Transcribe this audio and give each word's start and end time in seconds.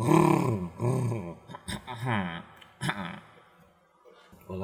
Mm-hmm. 0.00 1.29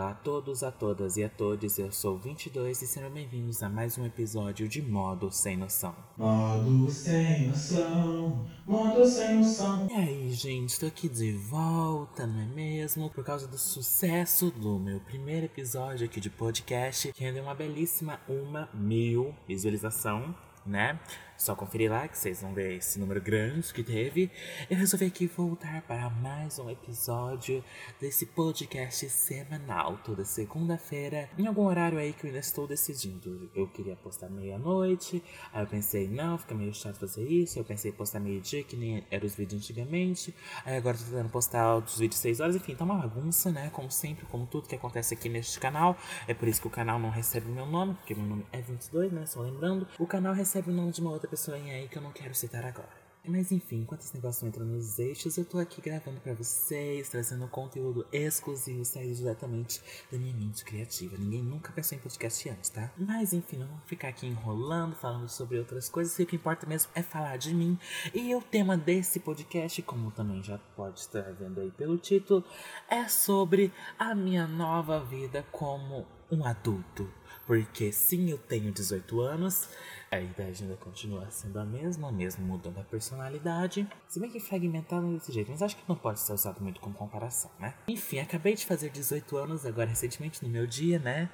Olá 0.06 0.12
a 0.12 0.18
todos, 0.22 0.62
a 0.62 0.70
todas 0.70 1.16
e 1.16 1.24
a 1.24 1.28
todos, 1.28 1.80
eu 1.80 1.90
sou 1.90 2.16
22 2.16 2.80
e 2.80 2.86
sejam 2.86 3.10
bem-vindos 3.10 3.60
a 3.60 3.68
mais 3.68 3.98
um 3.98 4.06
episódio 4.06 4.68
de 4.68 4.80
Modo 4.80 5.32
Sem 5.32 5.56
Noção. 5.56 5.96
Modo 6.16 6.88
sem 6.88 7.48
noção, 7.48 8.46
modo 8.64 9.04
sem 9.04 9.38
noção. 9.38 9.88
E 9.90 9.94
aí, 9.94 10.30
gente, 10.30 10.78
tô 10.78 10.86
aqui 10.86 11.08
de 11.08 11.32
volta, 11.32 12.24
não 12.24 12.40
é 12.40 12.46
mesmo? 12.46 13.10
Por 13.10 13.24
causa 13.24 13.48
do 13.48 13.58
sucesso 13.58 14.48
do 14.52 14.78
meu 14.78 15.00
primeiro 15.00 15.46
episódio 15.46 16.06
aqui 16.06 16.20
de 16.20 16.30
podcast, 16.30 17.12
que 17.12 17.24
rendeu 17.24 17.42
uma 17.42 17.56
belíssima 17.56 18.20
uma 18.28 18.68
mil 18.72 19.34
visualização, 19.48 20.32
né? 20.64 21.00
Só 21.38 21.54
conferir 21.54 21.90
lá 21.90 22.08
que 22.08 22.16
vocês 22.16 22.40
vão 22.40 22.54
ver 22.54 22.78
esse 22.78 22.98
número 22.98 23.20
grande 23.20 23.72
que 23.72 23.82
teve. 23.82 24.30
Eu 24.70 24.76
resolvi 24.78 25.04
aqui 25.04 25.26
voltar 25.26 25.82
para 25.82 26.08
mais 26.08 26.58
um 26.58 26.70
episódio 26.70 27.62
desse 28.00 28.24
podcast 28.24 29.08
semanal, 29.10 29.98
toda 30.02 30.24
segunda-feira, 30.24 31.28
em 31.38 31.46
algum 31.46 31.66
horário 31.66 31.98
aí 31.98 32.14
que 32.14 32.24
eu 32.24 32.28
ainda 32.28 32.38
estou 32.38 32.66
decidindo. 32.66 33.50
Eu 33.54 33.68
queria 33.68 33.94
postar 33.96 34.30
meia-noite, 34.30 35.22
aí 35.52 35.62
eu 35.62 35.66
pensei, 35.66 36.08
não, 36.08 36.38
fica 36.38 36.54
meio 36.54 36.72
chato 36.72 36.96
fazer 36.96 37.28
isso. 37.28 37.58
Eu 37.58 37.64
pensei 37.64 37.90
em 37.90 37.94
postar 37.94 38.18
meio-dia, 38.18 38.64
que 38.64 38.76
nem 38.76 39.04
eram 39.10 39.26
os 39.26 39.34
vídeos 39.34 39.62
antigamente. 39.62 40.34
Aí 40.64 40.76
agora 40.76 40.96
tô 40.96 41.04
tentando 41.04 41.28
postar 41.28 41.76
os 41.76 41.98
vídeos 41.98 42.18
6 42.18 42.40
horas, 42.40 42.56
enfim, 42.56 42.74
tá 42.74 42.84
uma 42.84 42.96
bagunça, 42.96 43.50
né? 43.50 43.68
Como 43.70 43.90
sempre, 43.90 44.24
como 44.26 44.46
tudo 44.46 44.68
que 44.68 44.74
acontece 44.74 45.12
aqui 45.12 45.28
neste 45.28 45.60
canal. 45.60 45.98
É 46.26 46.32
por 46.32 46.48
isso 46.48 46.62
que 46.62 46.66
o 46.66 46.70
canal 46.70 46.98
não 46.98 47.10
recebe 47.10 47.46
o 47.46 47.52
meu 47.52 47.66
nome, 47.66 47.94
porque 47.94 48.14
meu 48.14 48.24
nome 48.24 48.46
é 48.52 48.62
22, 48.62 49.12
né? 49.12 49.26
Só 49.26 49.42
lembrando. 49.42 49.86
O 49.98 50.06
canal 50.06 50.32
recebe 50.32 50.70
o 50.70 50.72
nome 50.72 50.92
de 50.92 51.00
uma 51.02 51.10
outra 51.10 51.25
pessoa 51.26 51.56
aí 51.56 51.88
que 51.88 51.98
eu 51.98 52.02
não 52.02 52.12
quero 52.12 52.34
citar 52.34 52.64
agora. 52.64 53.06
Mas 53.28 53.50
enfim, 53.50 53.80
enquanto 53.80 54.02
esse 54.02 54.14
negócio 54.14 54.46
entra 54.46 54.64
nos 54.64 55.00
eixos, 55.00 55.36
eu 55.36 55.44
tô 55.44 55.58
aqui 55.58 55.80
gravando 55.80 56.20
para 56.20 56.32
vocês, 56.32 57.08
trazendo 57.08 57.48
conteúdo 57.48 58.06
exclusivo, 58.12 58.84
saído 58.84 59.16
diretamente 59.16 59.82
da 60.10 60.16
minha 60.16 60.32
mente 60.32 60.64
criativa. 60.64 61.16
Ninguém 61.18 61.42
nunca 61.42 61.72
pensou 61.72 61.98
em 61.98 62.00
podcast 62.00 62.48
antes, 62.48 62.70
tá? 62.70 62.92
Mas 62.96 63.32
enfim, 63.32 63.56
não 63.56 63.66
vou 63.66 63.80
ficar 63.86 64.08
aqui 64.08 64.28
enrolando, 64.28 64.94
falando 64.94 65.28
sobre 65.28 65.58
outras 65.58 65.88
coisas. 65.88 66.16
O 66.16 66.24
que 66.24 66.36
importa 66.36 66.66
mesmo 66.66 66.90
é 66.94 67.02
falar 67.02 67.36
de 67.36 67.52
mim. 67.52 67.76
E 68.14 68.32
o 68.32 68.40
tema 68.40 68.76
desse 68.76 69.18
podcast, 69.18 69.82
como 69.82 70.12
também 70.12 70.40
já 70.40 70.58
pode 70.76 71.00
estar 71.00 71.32
vendo 71.32 71.60
aí 71.60 71.72
pelo 71.72 71.98
título, 71.98 72.44
é 72.88 73.08
sobre 73.08 73.72
a 73.98 74.14
minha 74.14 74.46
nova 74.46 75.02
vida 75.04 75.44
como 75.50 76.06
um 76.30 76.44
adulto. 76.44 77.12
Porque 77.46 77.92
sim, 77.92 78.28
eu 78.28 78.38
tenho 78.38 78.72
18 78.72 79.20
anos, 79.20 79.68
a 80.10 80.20
idade 80.20 80.64
ainda 80.64 80.76
continua 80.76 81.30
sendo 81.30 81.58
a 81.60 81.64
mesma, 81.64 82.10
mesmo 82.10 82.44
mudando 82.44 82.78
a 82.78 82.82
personalidade. 82.82 83.88
Se 84.08 84.18
bem 84.18 84.30
que 84.30 84.40
fragmentada 84.40 85.06
desse 85.06 85.32
jeito, 85.32 85.50
mas 85.50 85.62
acho 85.62 85.76
que 85.76 85.88
não 85.88 85.96
pode 85.96 86.18
ser 86.20 86.32
usado 86.32 86.60
muito 86.60 86.80
como 86.80 86.94
comparação, 86.94 87.50
né? 87.60 87.74
Enfim, 87.86 88.18
acabei 88.18 88.54
de 88.54 88.66
fazer 88.66 88.90
18 88.90 89.36
anos 89.36 89.64
agora 89.64 89.88
recentemente 89.88 90.42
no 90.44 90.48
meu 90.50 90.66
dia, 90.66 90.98
né? 90.98 91.30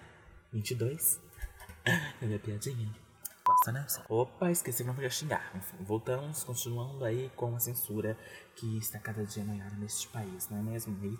22. 0.52 1.18
Minha 2.20 2.38
piadinha. 2.38 2.94
Gosta, 3.44 3.72
né? 3.72 3.86
Opa, 4.08 4.50
esqueci, 4.50 4.84
não 4.84 4.94
podia 4.94 5.10
xingar. 5.10 5.50
Enfim, 5.56 5.76
voltamos, 5.80 6.44
continuando 6.44 7.04
aí 7.04 7.30
com 7.34 7.56
a 7.56 7.58
censura 7.58 8.16
que 8.54 8.78
está 8.78 8.98
cada 8.98 9.24
dia 9.24 9.42
maior 9.44 9.70
neste 9.78 10.06
país, 10.08 10.48
não 10.48 10.58
é 10.58 10.62
mesmo? 10.62 10.96
E 11.04 11.18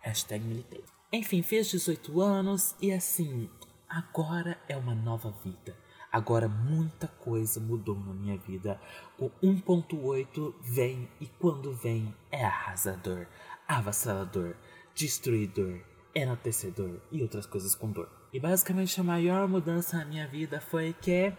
hashtag 0.00 0.44
militei. 0.44 0.82
Enfim, 1.12 1.42
fiz 1.42 1.70
18 1.70 2.20
anos 2.20 2.74
e 2.80 2.90
assim, 2.90 3.48
agora 3.92 4.56
é 4.66 4.74
uma 4.74 4.94
nova 4.94 5.30
vida. 5.44 5.76
Agora 6.10 6.48
muita 6.48 7.08
coisa 7.08 7.60
mudou 7.60 7.94
na 7.94 8.14
minha 8.14 8.38
vida. 8.38 8.80
O 9.18 9.28
1.8 9.42 10.54
vem 10.62 11.08
e 11.20 11.26
quando 11.26 11.74
vem 11.74 12.14
é 12.30 12.42
arrasador, 12.42 13.26
avassalador, 13.68 14.54
destruidor, 14.94 15.80
enaltecedor 16.14 17.00
e 17.10 17.22
outras 17.22 17.44
coisas 17.44 17.74
com 17.74 17.90
dor. 17.90 18.08
E 18.32 18.40
basicamente 18.40 18.98
a 18.98 19.04
maior 19.04 19.46
mudança 19.46 19.98
na 19.98 20.06
minha 20.06 20.26
vida 20.26 20.58
foi 20.58 20.94
que 20.98 21.30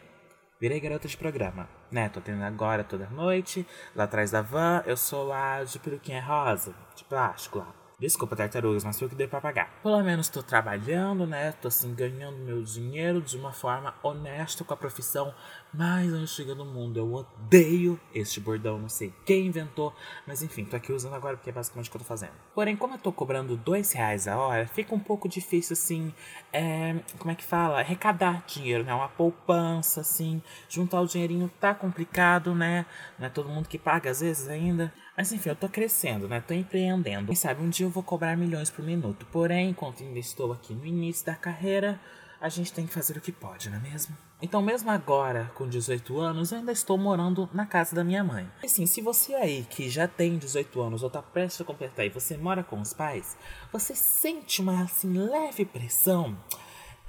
virei 0.62 0.80
garota 0.80 1.08
de 1.08 1.18
programa, 1.18 1.68
né? 1.92 2.08
Tô 2.10 2.22
tendo 2.22 2.44
agora 2.44 2.84
toda 2.84 3.10
noite, 3.10 3.66
lá 3.96 4.04
atrás 4.04 4.30
da 4.30 4.44
van, 4.44 4.84
eu 4.86 4.96
sou 4.96 5.34
a 5.34 5.64
de 5.64 5.80
peruquinha 5.80 6.24
rosa, 6.24 6.74
de 6.96 7.04
plástico 7.04 7.60
lá. 7.60 7.83
Desculpa, 8.04 8.36
tartarugas, 8.36 8.84
mas 8.84 9.00
foi 9.00 9.08
o 9.08 9.10
que 9.10 9.16
deu 9.16 9.30
pra 9.30 9.40
pagar. 9.40 9.80
Pelo 9.82 10.04
menos 10.04 10.28
tô 10.28 10.44
trabalhando, 10.44 11.26
né? 11.26 11.54
Tô 11.54 11.70
assim, 11.70 11.96
ganhando 11.96 12.38
meu 12.40 12.62
dinheiro 12.62 13.22
de 13.22 13.38
uma 13.38 13.54
forma 13.54 13.96
honesta 14.04 14.62
com 14.66 14.74
a 14.74 14.76
profissão 14.76 15.34
mais 15.74 16.12
antiga 16.12 16.54
do 16.54 16.66
mundo. 16.66 17.00
Eu 17.00 17.14
odeio 17.14 17.98
este 18.14 18.42
bordão, 18.42 18.78
não 18.78 18.90
sei 18.90 19.14
quem 19.26 19.48
inventou, 19.48 19.96
mas 20.28 20.44
enfim, 20.44 20.66
tô 20.66 20.76
aqui 20.76 20.92
usando 20.92 21.14
agora 21.14 21.38
porque 21.38 21.50
é 21.50 21.54
basicamente 21.54 21.88
o 21.88 21.92
que 21.92 21.96
eu 21.96 22.02
tô 22.02 22.06
fazendo. 22.06 22.34
Porém, 22.54 22.76
como 22.76 22.96
eu 22.96 22.98
tô 22.98 23.10
cobrando 23.14 23.56
dois 23.56 23.94
reais 23.94 24.28
a 24.28 24.38
hora, 24.38 24.68
fica 24.68 24.94
um 24.94 25.00
pouco 25.00 25.30
difícil, 25.30 25.72
assim, 25.72 26.14
é, 26.52 27.00
como 27.18 27.32
é 27.32 27.36
que 27.36 27.46
fala? 27.46 27.80
Arrecadar 27.80 28.44
dinheiro, 28.46 28.84
né? 28.84 28.94
Uma 28.94 29.08
poupança, 29.08 30.02
assim, 30.02 30.42
juntar 30.68 31.00
o 31.00 31.08
dinheirinho 31.08 31.50
tá 31.58 31.74
complicado, 31.74 32.54
né? 32.54 32.86
Não 33.18 33.28
é 33.28 33.30
todo 33.30 33.48
mundo 33.48 33.70
que 33.70 33.78
paga 33.78 34.12
às 34.12 34.20
vezes 34.20 34.50
ainda. 34.50 34.94
Mas 35.16 35.32
enfim, 35.32 35.50
eu 35.50 35.56
tô 35.56 35.70
crescendo, 35.70 36.28
né? 36.28 36.42
Tô 36.42 36.54
empreendendo. 36.54 37.28
Quem 37.28 37.36
sabe 37.36 37.62
um 37.62 37.70
dia 37.70 37.86
eu 37.86 37.90
vou 37.90 38.02
cobrar 38.02 38.36
milhões 38.36 38.70
por 38.70 38.84
minuto. 38.84 39.26
Porém, 39.32 39.70
enquanto 39.70 40.04
ainda 40.04 40.20
estou 40.20 40.52
aqui 40.52 40.74
no 40.74 40.86
início 40.86 41.26
da 41.26 41.36
carreira, 41.36 42.00
a 42.42 42.50
gente 42.50 42.74
tem 42.74 42.88
que 42.88 42.94
fazer 42.94 43.16
o 43.16 43.22
que 43.22 43.32
pode, 43.32 43.70
não 43.70 43.78
é 43.78 43.80
mesmo? 43.80 44.18
Então, 44.42 44.62
mesmo 44.62 44.92
agora, 44.92 45.50
com 45.56 45.70
18 45.70 46.20
anos, 46.20 46.52
eu 46.52 46.58
ainda 46.58 46.74
estou 46.74 46.98
morando 46.98 47.50
na 47.54 47.66
casa 47.66 47.96
da 47.96 48.04
minha 48.04 48.24
mãe. 48.24 48.46
E 48.62 48.66
assim, 48.66 48.86
se 48.86 49.00
você 49.00 49.34
aí 49.36 49.66
que 49.70 49.90
já 49.90 50.08
tem 50.08 50.38
18 50.38 50.82
anos 50.82 51.04
ou 51.04 51.10
tá 51.10 51.22
prestes 51.22 51.62
a 51.62 51.64
completar 51.64 52.06
e 52.06 52.10
você 52.10 52.36
mora 52.36 52.62
com 52.62 52.82
os 52.82 52.92
pais, 52.92 53.38
você 53.72 53.96
sente 53.96 54.62
uma 54.62 54.84
assim 54.84 55.14
leve 55.14 55.64
pressão 55.64 56.36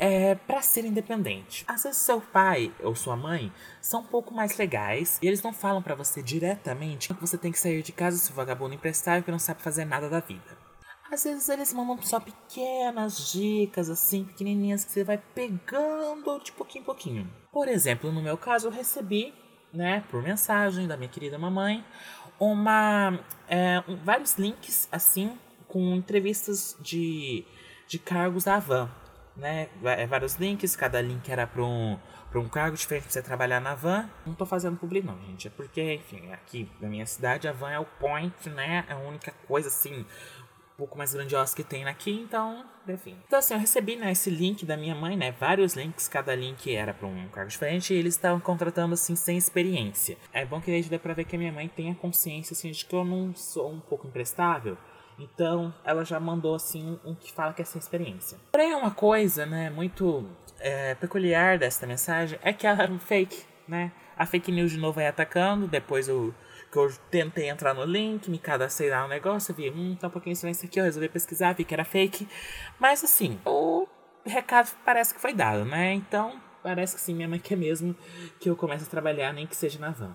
é, 0.05 0.35
para 0.35 0.61
ser 0.61 0.85
independente. 0.85 1.65
Às 1.67 1.85
vezes 1.85 1.97
seu 2.03 2.21
pai 2.21 2.71
ou 2.83 2.95
sua 2.95 3.17
mãe 3.17 3.51
são 3.81 4.03
um 4.03 4.07
pouco 4.07 4.35
mais 4.35 4.55
legais 4.59 5.19
e 5.23 5.27
eles 5.27 5.43
não 5.43 5.55
falam 5.55 5.81
para 5.81 5.95
você 5.95 6.23
diretamente 6.23 7.15
que 7.15 7.21
você 7.21 7.39
tem 7.39 7.51
que 7.51 7.59
sair 7.59 7.83
de 7.83 7.91
casa 7.91 8.19
se 8.19 8.31
o 8.31 8.35
vagabundo 8.35 8.75
emprestável 8.75 9.23
que 9.23 9.31
não 9.31 9.39
sabe 9.39 9.63
fazer 9.63 9.87
nada 9.87 10.11
da 10.11 10.21
vida. 10.21 10.59
Às 11.11 11.25
vezes 11.25 11.49
eles 11.49 11.73
mandam 11.73 12.03
só 12.03 12.21
pequenas 12.21 13.33
dicas 13.33 13.89
assim, 13.89 14.25
pequenininhas 14.25 14.85
que 14.85 14.93
você 14.93 15.05
vai 15.05 15.17
pegando 15.35 16.39
de 16.41 16.53
pouquinho 16.53 16.83
em 16.83 16.85
pouquinho. 16.85 17.31
Por 17.51 17.67
exemplo, 17.67 18.13
no 18.13 18.21
meu 18.21 18.37
caso 18.37 18.67
eu 18.67 18.73
recebi, 18.73 19.33
né, 19.73 20.05
por 20.11 20.23
mensagem 20.23 20.87
da 20.87 20.99
minha 20.99 21.09
querida 21.09 21.39
mamãe, 21.39 21.83
uma 22.39 23.19
é, 23.49 23.83
um, 23.89 23.97
vários 23.97 24.35
links 24.35 24.87
assim 24.93 25.39
com 25.67 25.95
entrevistas 25.95 26.77
de, 26.79 27.43
de 27.89 27.99
cargos 27.99 28.45
da 28.45 28.59
Van 28.59 28.91
né? 29.37 29.69
Vários 30.09 30.37
links, 30.37 30.77
cada 30.77 31.01
link 31.01 31.29
era 31.31 31.47
para 31.47 31.63
um, 31.63 31.99
um 32.35 32.49
cargo 32.49 32.77
diferente 32.77 33.05
pra 33.05 33.13
você 33.13 33.23
trabalhar 33.23 33.61
na 33.61 33.75
van. 33.75 34.09
Não 34.27 34.35
tô 34.35 34.47
fazendo 34.47 34.77
publi 34.77 35.03
não, 35.03 35.19
gente. 35.23 35.49
É 35.49 35.51
porque, 35.51 35.95
enfim, 35.95 36.33
aqui 36.33 36.69
na 36.81 36.89
minha 36.89 37.07
cidade 37.07 37.49
a 37.49 37.53
van 37.53 37.71
é 37.71 37.79
o 37.79 37.85
point, 37.85 38.49
né? 38.51 38.85
É 38.89 38.93
a 38.93 38.99
única 38.99 39.33
coisa 39.47 39.69
assim, 39.69 40.01
um 40.75 40.77
pouco 40.77 40.99
mais 40.99 41.15
grandiosa 41.15 41.55
que 41.55 41.63
tem 41.63 41.85
aqui, 41.85 42.11
então, 42.11 42.65
enfim. 42.89 43.17
Então 43.27 43.39
assim, 43.39 43.55
eu 43.55 43.61
recebi 43.61 43.97
né, 43.97 44.11
esse 44.11 44.29
link 44.31 44.67
da 44.67 44.77
minha 44.77 44.95
mãe, 44.95 45.17
né? 45.17 45.33
Vários 45.33 45.75
links, 45.75 46.09
cada 46.09 46.35
link 46.35 46.75
era 46.75 46.93
para 46.93 47.07
um 47.07 47.29
cargo 47.29 47.51
diferente 47.51 47.95
e 47.95 47.97
eles 47.97 48.15
estavam 48.15 48.41
contratando 48.41 48.95
assim 48.95 49.15
sem 49.15 49.37
experiência. 49.37 50.17
É 50.33 50.45
bom 50.45 50.61
que 50.61 50.71
desde 50.71 50.91
dê 50.91 50.99
pra 50.99 51.15
ver 51.15 51.25
que 51.25 51.37
a 51.37 51.39
minha 51.39 51.53
mãe 51.53 51.69
tenha 51.69 51.95
consciência 51.95 52.55
assim 52.55 52.71
de 52.71 52.85
que 52.85 52.95
eu 52.95 53.05
não 53.05 53.35
sou 53.35 53.71
um 53.71 53.81
pouco 53.81 54.07
imprestável. 54.07 54.77
Então, 55.19 55.73
ela 55.85 56.05
já 56.05 56.19
mandou 56.19 56.55
assim 56.55 56.99
um 57.05 57.15
que 57.15 57.33
fala 57.33 57.53
que 57.53 57.63
é 57.63 57.65
sem 57.65 57.79
experiência. 57.79 58.39
Porém, 58.53 58.75
uma 58.75 58.91
coisa, 58.91 59.47
né, 59.47 59.71
muito 59.71 60.29
é, 60.61 60.95
peculiar 60.95 61.59
dessa 61.59 61.87
mensagem 61.87 62.39
é 62.43 62.53
que 62.53 62.67
ela 62.67 62.83
era 62.83 62.93
um 62.93 62.99
fake, 62.99 63.45
né? 63.69 63.93
A 64.17 64.27
fake 64.27 64.53
news 64.53 64.73
de 64.73 64.79
novo 64.79 64.95
vai 64.95 65.07
atacando. 65.07 65.67
Depois 65.67 66.09
eu, 66.09 66.35
que 66.71 66.79
eu 66.79 66.93
tentei 67.11 67.49
entrar 67.49 67.75
no 67.75 67.85
link, 67.85 68.31
me 68.31 68.39
cadastrei 68.39 68.91
lá 68.91 69.03
no 69.03 69.09
negócio, 69.09 69.55
vi, 69.55 69.71
hum, 69.71 69.97
tá 69.99 70.07
um 70.07 70.11
pouquinho 70.11 70.37
silêncio 70.37 70.67
aqui, 70.67 70.79
eu 70.79 70.85
resolvi 70.85 71.09
pesquisar, 71.09 71.53
vi 71.53 71.65
que 71.65 71.75
era 71.75 71.85
fake. 71.85 72.29
Mas 72.79 73.03
assim, 73.05 73.39
o 73.45 73.87
recado 74.25 74.71
parece 74.85 75.13
que 75.13 75.21
foi 75.21 75.35
dado, 75.35 75.65
né? 75.65 75.93
Então, 75.95 76.41
parece 76.63 76.95
que 76.95 77.01
sim, 77.01 77.15
minha 77.15 77.29
mãe 77.29 77.39
quer 77.39 77.57
mesmo 77.57 77.95
que 78.41 78.49
eu 78.49 78.57
comece 78.57 78.85
a 78.85 78.91
trabalhar, 78.91 79.33
nem 79.33 79.47
que 79.47 79.57
seja 79.57 79.79
na 79.79 79.91
van. 79.91 80.15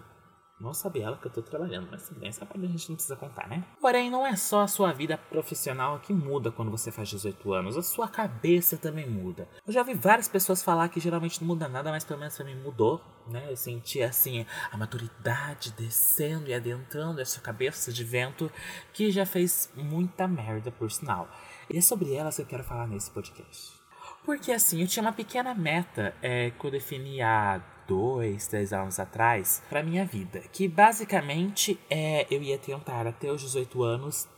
Não 0.59 0.73
sabe 0.73 0.99
ela 0.99 1.15
que 1.17 1.25
eu 1.25 1.31
tô 1.31 1.41
trabalhando, 1.41 1.87
mas 1.89 2.07
tudo 2.07 2.19
bem, 2.19 2.27
essa 2.27 2.45
parte 2.45 2.65
a 2.65 2.67
gente 2.67 2.89
não 2.89 2.95
precisa 2.95 3.15
contar, 3.15 3.47
né? 3.47 3.63
Porém, 3.79 4.09
não 4.09 4.27
é 4.27 4.35
só 4.35 4.61
a 4.61 4.67
sua 4.67 4.91
vida 4.91 5.17
profissional 5.17 5.99
que 5.99 6.11
muda 6.11 6.51
quando 6.51 6.69
você 6.69 6.91
faz 6.91 7.07
18 7.07 7.53
anos, 7.53 7.77
a 7.77 7.81
sua 7.81 8.09
cabeça 8.09 8.75
também 8.75 9.09
muda. 9.09 9.47
Eu 9.65 9.71
já 9.71 9.83
vi 9.83 9.93
várias 9.93 10.27
pessoas 10.27 10.61
falar 10.61 10.89
que 10.89 10.99
geralmente 10.99 11.39
não 11.39 11.47
muda 11.47 11.69
nada, 11.69 11.91
mas 11.91 12.03
pelo 12.03 12.19
menos 12.19 12.35
pra 12.35 12.45
mim 12.45 12.55
mudou, 12.55 13.01
né? 13.25 13.47
Eu 13.49 13.55
senti 13.55 14.01
assim 14.01 14.45
a 14.69 14.75
maturidade 14.75 15.71
descendo 15.71 16.49
e 16.49 16.53
adentrando 16.53 17.21
essa 17.21 17.39
cabeça 17.39 17.93
de 17.93 18.03
vento 18.03 18.51
que 18.91 19.11
já 19.11 19.25
fez 19.25 19.71
muita 19.75 20.27
merda, 20.27 20.71
por 20.71 20.91
sinal. 20.91 21.29
E 21.69 21.77
é 21.77 21.81
sobre 21.81 22.13
elas 22.13 22.35
que 22.35 22.41
eu 22.41 22.45
quero 22.45 22.65
falar 22.65 22.85
nesse 22.85 23.09
podcast. 23.11 23.79
Porque 24.25 24.51
assim, 24.51 24.81
eu 24.81 24.87
tinha 24.87 25.01
uma 25.01 25.13
pequena 25.13 25.55
meta 25.55 26.13
é, 26.21 26.51
que 26.51 26.65
eu 26.65 26.69
defini 26.69 27.21
há 27.21 27.61
dois, 27.89 28.47
três 28.47 28.71
anos 28.71 28.99
atrás 28.99 29.63
para 29.67 29.81
minha 29.81 30.05
vida. 30.05 30.39
Que 30.53 30.67
basicamente 30.67 31.79
é 31.89 32.27
eu 32.29 32.41
ia 32.41 32.57
tentar 32.59 33.07
até 33.07 33.31
os 33.31 33.41
18 33.41 33.81
anos 33.83 34.29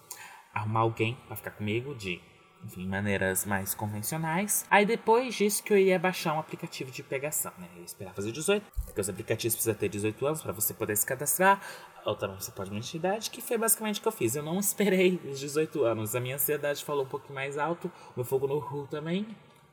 arrumar 0.54 0.80
alguém 0.80 1.18
para 1.28 1.36
ficar 1.36 1.52
comigo 1.52 1.94
de 1.94 2.22
enfim, 2.64 2.88
maneiras 2.88 3.46
mais 3.46 3.74
convencionais. 3.74 4.66
Aí 4.70 4.86
depois 4.86 5.36
disso 5.36 5.64
que 5.64 5.74
eu 5.74 5.78
ia 5.78 5.98
baixar 5.98 6.34
um 6.34 6.40
aplicativo 6.40 6.92
de 6.92 7.02
pegação, 7.04 7.52
né? 7.58 7.68
Eu 7.74 7.80
ia 7.80 7.86
esperar 7.86 8.14
fazer 8.14 8.32
18, 8.32 8.64
porque 8.86 9.02
os 9.02 9.10
aplicativos 9.10 9.56
precisam 9.56 9.74
ter 9.74 9.90
18 9.90 10.26
anos 10.26 10.42
para 10.42 10.54
você 10.54 10.74
poder 10.74 10.96
se 10.96 11.06
cadastrar. 11.06 11.60
Ou 12.06 12.16
também 12.16 12.40
você 12.40 12.52
pode 12.52 12.72
mentir 12.72 13.00
idade, 13.00 13.30
que 13.30 13.42
foi 13.42 13.58
basicamente 13.58 14.00
o 14.00 14.02
que 14.02 14.08
eu 14.08 14.12
fiz. 14.12 14.36
Eu 14.36 14.44
não 14.44 14.60
esperei 14.60 15.20
os 15.26 15.40
18 15.40 15.84
anos. 15.84 16.16
A 16.16 16.20
minha 16.20 16.36
ansiedade 16.36 16.84
falou 16.84 17.04
um 17.04 17.08
pouco 17.08 17.34
mais 17.34 17.58
alto, 17.58 17.92
meu 18.16 18.26
fogo 18.26 18.48
no 18.48 18.60
ru 18.60 18.88
também. 18.88 19.28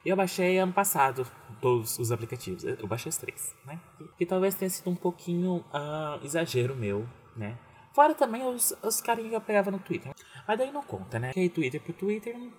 Eu 0.08 0.16
baixei 0.16 0.56
ano 0.56 0.72
passado 0.72 1.26
todos 1.60 1.98
os 1.98 2.10
aplicativos. 2.10 2.64
Eu 2.64 2.86
baixei 2.86 3.10
os 3.10 3.18
três, 3.18 3.54
né? 3.66 3.78
Que 4.16 4.24
talvez 4.24 4.54
tenha 4.54 4.70
sido 4.70 4.88
um 4.88 4.94
pouquinho 4.94 5.56
uh, 5.56 6.24
exagero 6.24 6.74
meu, 6.74 7.06
né? 7.36 7.58
Fora 7.92 8.14
também 8.14 8.42
os, 8.42 8.74
os 8.82 9.02
carinhos 9.02 9.30
que 9.30 9.36
eu 9.36 9.40
pegava 9.42 9.70
no 9.70 9.78
Twitter. 9.78 10.14
Mas 10.46 10.56
daí 10.56 10.72
não 10.72 10.82
conta, 10.82 11.18
né? 11.18 11.28
Porque 11.28 11.50
Twitter 11.50 11.78
por 11.82 11.94
Twitter, 11.94 12.38
não 12.38 12.50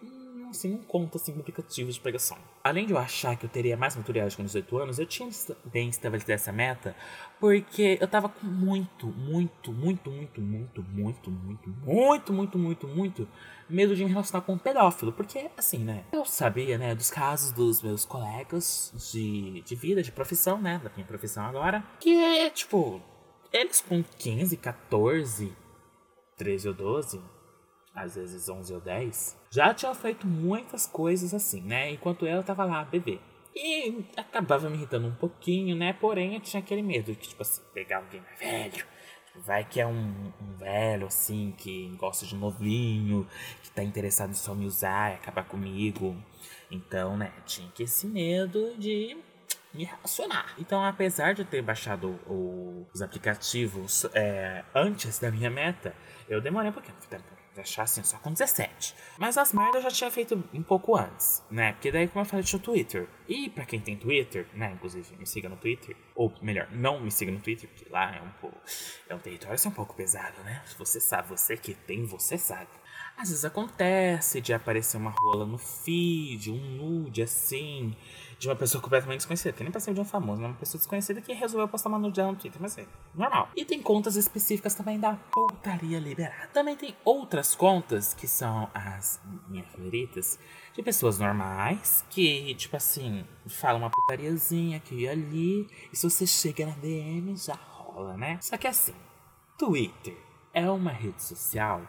conta 0.87 1.17
assim 1.17 1.33
com 1.33 1.39
aplicativos 1.39 1.95
de 1.95 2.01
pregação. 2.01 2.37
Além 2.63 2.85
de 2.85 2.93
eu 2.93 2.97
achar 2.97 3.35
que 3.35 3.45
eu 3.45 3.49
teria 3.49 3.77
mais 3.77 3.95
maturidade 3.95 4.35
com 4.35 4.43
18 4.43 4.77
anos, 4.77 4.99
eu 4.99 5.05
tinha 5.05 5.29
bem 5.65 5.89
estabelecido 5.89 6.31
essa 6.31 6.51
meta 6.51 6.95
porque 7.39 7.97
eu 8.01 8.07
tava 8.07 8.27
com 8.27 8.45
muito, 8.45 9.07
muito, 9.07 9.71
muito, 9.71 10.11
muito, 10.11 10.41
muito, 10.41 10.81
muito, 10.83 11.31
muito, 11.31 11.69
muito, 11.69 12.33
muito, 12.33 12.57
muito, 12.57 12.87
muito 12.87 13.27
medo 13.69 13.95
de 13.95 14.03
me 14.03 14.09
relacionar 14.09 14.41
com 14.41 14.53
um 14.53 14.57
pedófilo. 14.57 15.13
Porque, 15.13 15.49
assim, 15.57 15.79
né? 15.79 16.03
Eu 16.11 16.25
sabia, 16.25 16.77
né, 16.77 16.93
dos 16.93 17.09
casos 17.09 17.51
dos 17.51 17.81
meus 17.81 18.03
colegas 18.03 18.93
de, 19.11 19.61
de 19.61 19.75
vida, 19.75 20.03
de 20.03 20.11
profissão, 20.11 20.59
né? 20.59 20.81
Da 20.83 20.91
minha 20.95 21.07
profissão 21.07 21.45
agora. 21.45 21.83
Que 21.99 22.13
é, 22.13 22.49
tipo, 22.49 23.01
eles 23.53 23.79
com 23.79 24.03
15, 24.03 24.57
14, 24.57 25.53
13 26.35 26.67
ou 26.67 26.73
12, 26.73 27.21
às 28.03 28.15
vezes 28.15 28.47
11 28.47 28.73
ou 28.73 28.81
10, 28.81 29.37
já 29.49 29.73
tinham 29.73 29.93
feito 29.93 30.25
muitas 30.25 30.85
coisas 30.85 31.33
assim, 31.33 31.61
né? 31.61 31.91
Enquanto 31.91 32.25
eu 32.25 32.43
tava 32.43 32.65
lá, 32.65 32.83
bebê. 32.83 33.19
E 33.55 34.05
acabava 34.15 34.69
me 34.69 34.77
irritando 34.77 35.07
um 35.07 35.15
pouquinho, 35.15 35.75
né? 35.75 35.93
Porém, 35.93 36.35
eu 36.35 36.39
tinha 36.39 36.61
aquele 36.61 36.81
medo 36.81 37.13
de, 37.13 37.29
tipo 37.29 37.41
assim, 37.41 37.61
pegar 37.73 37.97
alguém 37.97 38.21
mais 38.21 38.39
velho. 38.39 38.85
Vai 39.35 39.63
que 39.63 39.79
é 39.79 39.85
um, 39.85 40.31
um, 40.41 40.55
velho, 40.57 41.07
assim, 41.07 41.53
que 41.57 41.87
gosta 41.97 42.25
de 42.25 42.35
novinho, 42.35 43.27
que 43.61 43.69
tá 43.71 43.83
interessado 43.83 44.31
em 44.31 44.33
só 44.33 44.53
me 44.53 44.65
usar 44.65 45.11
e 45.11 45.15
acabar 45.15 45.43
comigo. 45.43 46.15
Então, 46.69 47.17
né, 47.17 47.31
tinha 47.45 47.69
que 47.71 47.83
esse 47.83 48.07
medo 48.07 48.75
de 48.77 49.17
me 49.73 49.83
relacionar. 49.83 50.53
Então, 50.57 50.83
apesar 50.83 51.33
de 51.33 51.41
eu 51.41 51.45
ter 51.45 51.61
baixado 51.61 52.19
o, 52.27 52.87
os 52.93 53.01
aplicativos 53.01 54.05
é, 54.13 54.63
antes 54.73 55.19
da 55.19 55.31
minha 55.31 55.49
meta, 55.49 55.93
eu 56.27 56.41
demorei 56.41 56.69
um 56.69 56.73
pouquinho 56.73 56.95
achar 57.59 57.83
assim 57.83 58.03
só 58.03 58.17
com 58.17 58.31
17. 58.31 58.95
Mas 59.17 59.37
as 59.37 59.53
merdas 59.53 59.75
eu 59.75 59.81
já 59.89 59.91
tinha 59.91 60.11
feito 60.11 60.43
um 60.53 60.63
pouco 60.63 60.95
antes, 60.95 61.43
né? 61.49 61.73
Porque 61.73 61.91
daí, 61.91 62.07
como 62.07 62.21
eu 62.21 62.25
falei, 62.29 62.43
tinha 62.43 62.59
o 62.59 62.61
Twitter. 62.61 63.07
E 63.27 63.49
pra 63.49 63.65
quem 63.65 63.79
tem 63.79 63.95
Twitter, 63.95 64.47
né? 64.53 64.71
Inclusive, 64.73 65.15
me 65.17 65.25
siga 65.25 65.49
no 65.49 65.57
Twitter. 65.57 65.95
Ou 66.15 66.33
melhor, 66.41 66.67
não 66.71 66.99
me 66.99 67.11
siga 67.11 67.31
no 67.31 67.39
Twitter, 67.39 67.69
porque 67.69 67.89
lá 67.89 68.15
é 68.15 68.21
um 68.21 68.31
pouco. 68.41 68.57
É 69.07 69.15
um 69.15 69.19
território 69.19 69.55
assim, 69.55 69.69
um 69.69 69.73
pouco 69.73 69.95
pesado, 69.95 70.41
né? 70.43 70.63
Você 70.77 70.99
sabe, 70.99 71.29
você 71.29 71.57
que 71.57 71.73
tem, 71.73 72.05
você 72.05 72.37
sabe. 72.37 72.69
Às 73.17 73.29
vezes 73.29 73.43
acontece 73.43 74.39
de 74.39 74.53
aparecer 74.53 74.95
uma 74.95 75.11
rola 75.11 75.45
no 75.45 75.57
feed, 75.57 76.49
um 76.49 76.57
nude 76.77 77.21
assim, 77.21 77.93
de 78.39 78.47
uma 78.47 78.55
pessoa 78.55 78.81
completamente 78.81 79.19
desconhecida. 79.19 79.51
Que 79.51 79.63
nem 79.63 79.71
pra 79.71 79.81
ser 79.81 79.93
de 79.93 79.99
um 79.99 80.05
famoso, 80.05 80.41
né? 80.41 80.47
Uma 80.47 80.55
pessoa 80.55 80.79
desconhecida 80.79 81.21
que 81.21 81.33
resolveu 81.33 81.67
postar 81.67 81.89
uma 81.89 81.99
nude 81.99 82.21
no 82.21 82.35
Twitter, 82.35 82.59
mas 82.61 82.77
é 82.77 82.85
normal. 83.13 83.49
E 83.55 83.65
tem 83.65 83.81
contas 83.81 84.15
específicas 84.15 84.73
também 84.73 84.97
da 84.97 85.15
putaria 85.31 85.99
liberada. 85.99 86.47
Também 86.53 86.77
tem 86.77 86.95
outras 87.03 87.53
contas, 87.53 88.13
que 88.13 88.27
são 88.27 88.69
as 88.73 89.19
minhas 89.49 89.67
favoritas, 89.67 90.39
de 90.73 90.81
pessoas 90.81 91.19
normais, 91.19 92.05
que, 92.09 92.55
tipo 92.55 92.77
assim, 92.77 93.25
falam 93.47 93.81
uma 93.81 93.89
putariazinha 93.89 94.77
aqui 94.77 95.01
e 95.01 95.09
ali, 95.09 95.67
e 95.91 95.95
se 95.95 96.09
você 96.09 96.25
chega 96.25 96.65
na 96.65 96.75
DM, 96.75 97.35
já 97.35 97.55
rola, 97.55 98.15
né? 98.15 98.39
Só 98.41 98.55
que 98.55 98.67
assim, 98.67 98.95
Twitter 99.57 100.15
é 100.53 100.69
uma 100.69 100.91
rede 100.91 101.21
social 101.21 101.81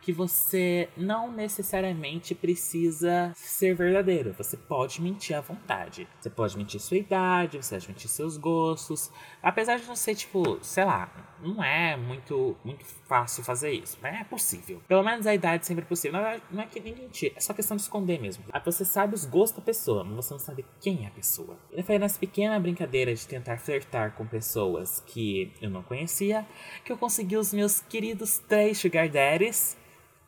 que 0.00 0.12
você 0.12 0.88
não 0.96 1.30
necessariamente 1.30 2.34
precisa 2.34 3.32
ser 3.34 3.74
verdadeiro. 3.74 4.34
Você 4.38 4.56
pode 4.56 5.02
mentir 5.02 5.36
à 5.36 5.40
vontade. 5.40 6.08
Você 6.20 6.30
pode 6.30 6.56
mentir 6.56 6.80
sua 6.80 6.96
idade, 6.96 7.56
você 7.58 7.74
pode 7.74 7.88
mentir 7.88 8.08
seus 8.08 8.36
gostos. 8.36 9.10
Apesar 9.42 9.78
de 9.78 9.86
não 9.86 9.96
ser, 9.96 10.14
tipo, 10.14 10.58
sei 10.62 10.84
lá, 10.84 11.10
não 11.42 11.62
é 11.62 11.96
muito, 11.96 12.56
muito 12.64 12.84
fácil 12.84 13.42
fazer 13.44 13.72
isso. 13.72 13.98
Mas 14.02 14.20
é 14.20 14.24
possível. 14.24 14.82
Pelo 14.86 15.02
menos 15.02 15.26
a 15.26 15.34
idade 15.34 15.66
sempre 15.66 15.84
é 15.84 15.86
possível. 15.86 16.20
Não 16.20 16.26
é, 16.26 16.40
não 16.50 16.62
é 16.62 16.66
que 16.66 16.80
nem 16.80 16.94
mentir, 16.94 17.32
é 17.36 17.40
só 17.40 17.52
questão 17.52 17.76
de 17.76 17.82
esconder 17.82 18.20
mesmo. 18.20 18.44
Você 18.64 18.84
sabe 18.84 19.14
os 19.14 19.24
gostos 19.24 19.58
da 19.58 19.64
pessoa, 19.64 20.04
mas 20.04 20.16
você 20.16 20.34
não 20.34 20.38
sabe 20.38 20.64
quem 20.80 21.04
é 21.04 21.08
a 21.08 21.10
pessoa. 21.10 21.56
Ele 21.70 21.82
foi 21.82 21.98
nessa 21.98 22.18
pequena 22.18 22.58
brincadeira 22.60 23.14
de 23.14 23.26
tentar 23.26 23.58
flertar 23.58 24.12
com 24.12 24.26
pessoas 24.26 25.00
que 25.06 25.52
eu 25.60 25.70
não 25.70 25.82
conhecia 25.82 26.46
que 26.84 26.92
eu 26.92 26.98
consegui 26.98 27.36
os 27.36 27.52
meus 27.52 27.80
queridos 27.80 28.38
três 28.38 28.78
sugar 28.78 29.08
daddies 29.08 29.76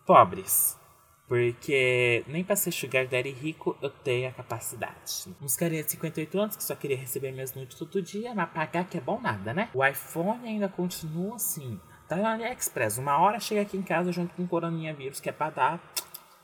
pobres. 0.07 0.80
Porque 1.31 2.25
nem 2.27 2.43
pra 2.43 2.57
ser 2.57 2.73
sugar 2.73 3.07
daddy 3.07 3.31
rico 3.31 3.79
eu 3.81 3.89
tenho 3.89 4.29
a 4.29 4.33
capacidade. 4.33 5.33
Uns 5.41 5.55
carinha 5.55 5.85
de 5.85 5.93
58 5.93 6.41
anos 6.41 6.57
que 6.57 6.65
só 6.65 6.75
queria 6.75 6.97
receber 6.97 7.31
minhas 7.31 7.55
nudes 7.55 7.79
todo 7.79 8.03
dia, 8.03 8.35
mas 8.35 8.51
pagar 8.51 8.89
que 8.89 8.99
é 8.99 9.01
bom 9.01 9.21
nada, 9.21 9.55
né? 9.55 9.71
O 9.73 9.87
iPhone 9.87 10.45
ainda 10.45 10.69
continua 10.69 11.37
assim. 11.37 11.79
Tá 12.09 12.17
na 12.17 12.33
AliExpress. 12.33 12.99
Uma 12.99 13.17
hora 13.19 13.39
chega 13.39 13.61
aqui 13.61 13.77
em 13.77 13.83
casa 13.83 14.11
junto 14.11 14.35
com 14.35 14.43
o 14.43 14.49
coronavírus, 14.49 15.21
que 15.21 15.29
é 15.29 15.33
pra 15.33 15.51
dar 15.51 15.93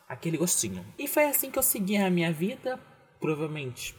aquele 0.09 0.37
gostinho. 0.37 0.87
E 0.97 1.09
foi 1.09 1.25
assim 1.25 1.51
que 1.51 1.59
eu 1.59 1.65
segui 1.65 1.97
a 1.97 2.09
minha 2.09 2.33
vida. 2.33 2.79
Provavelmente 3.19 3.93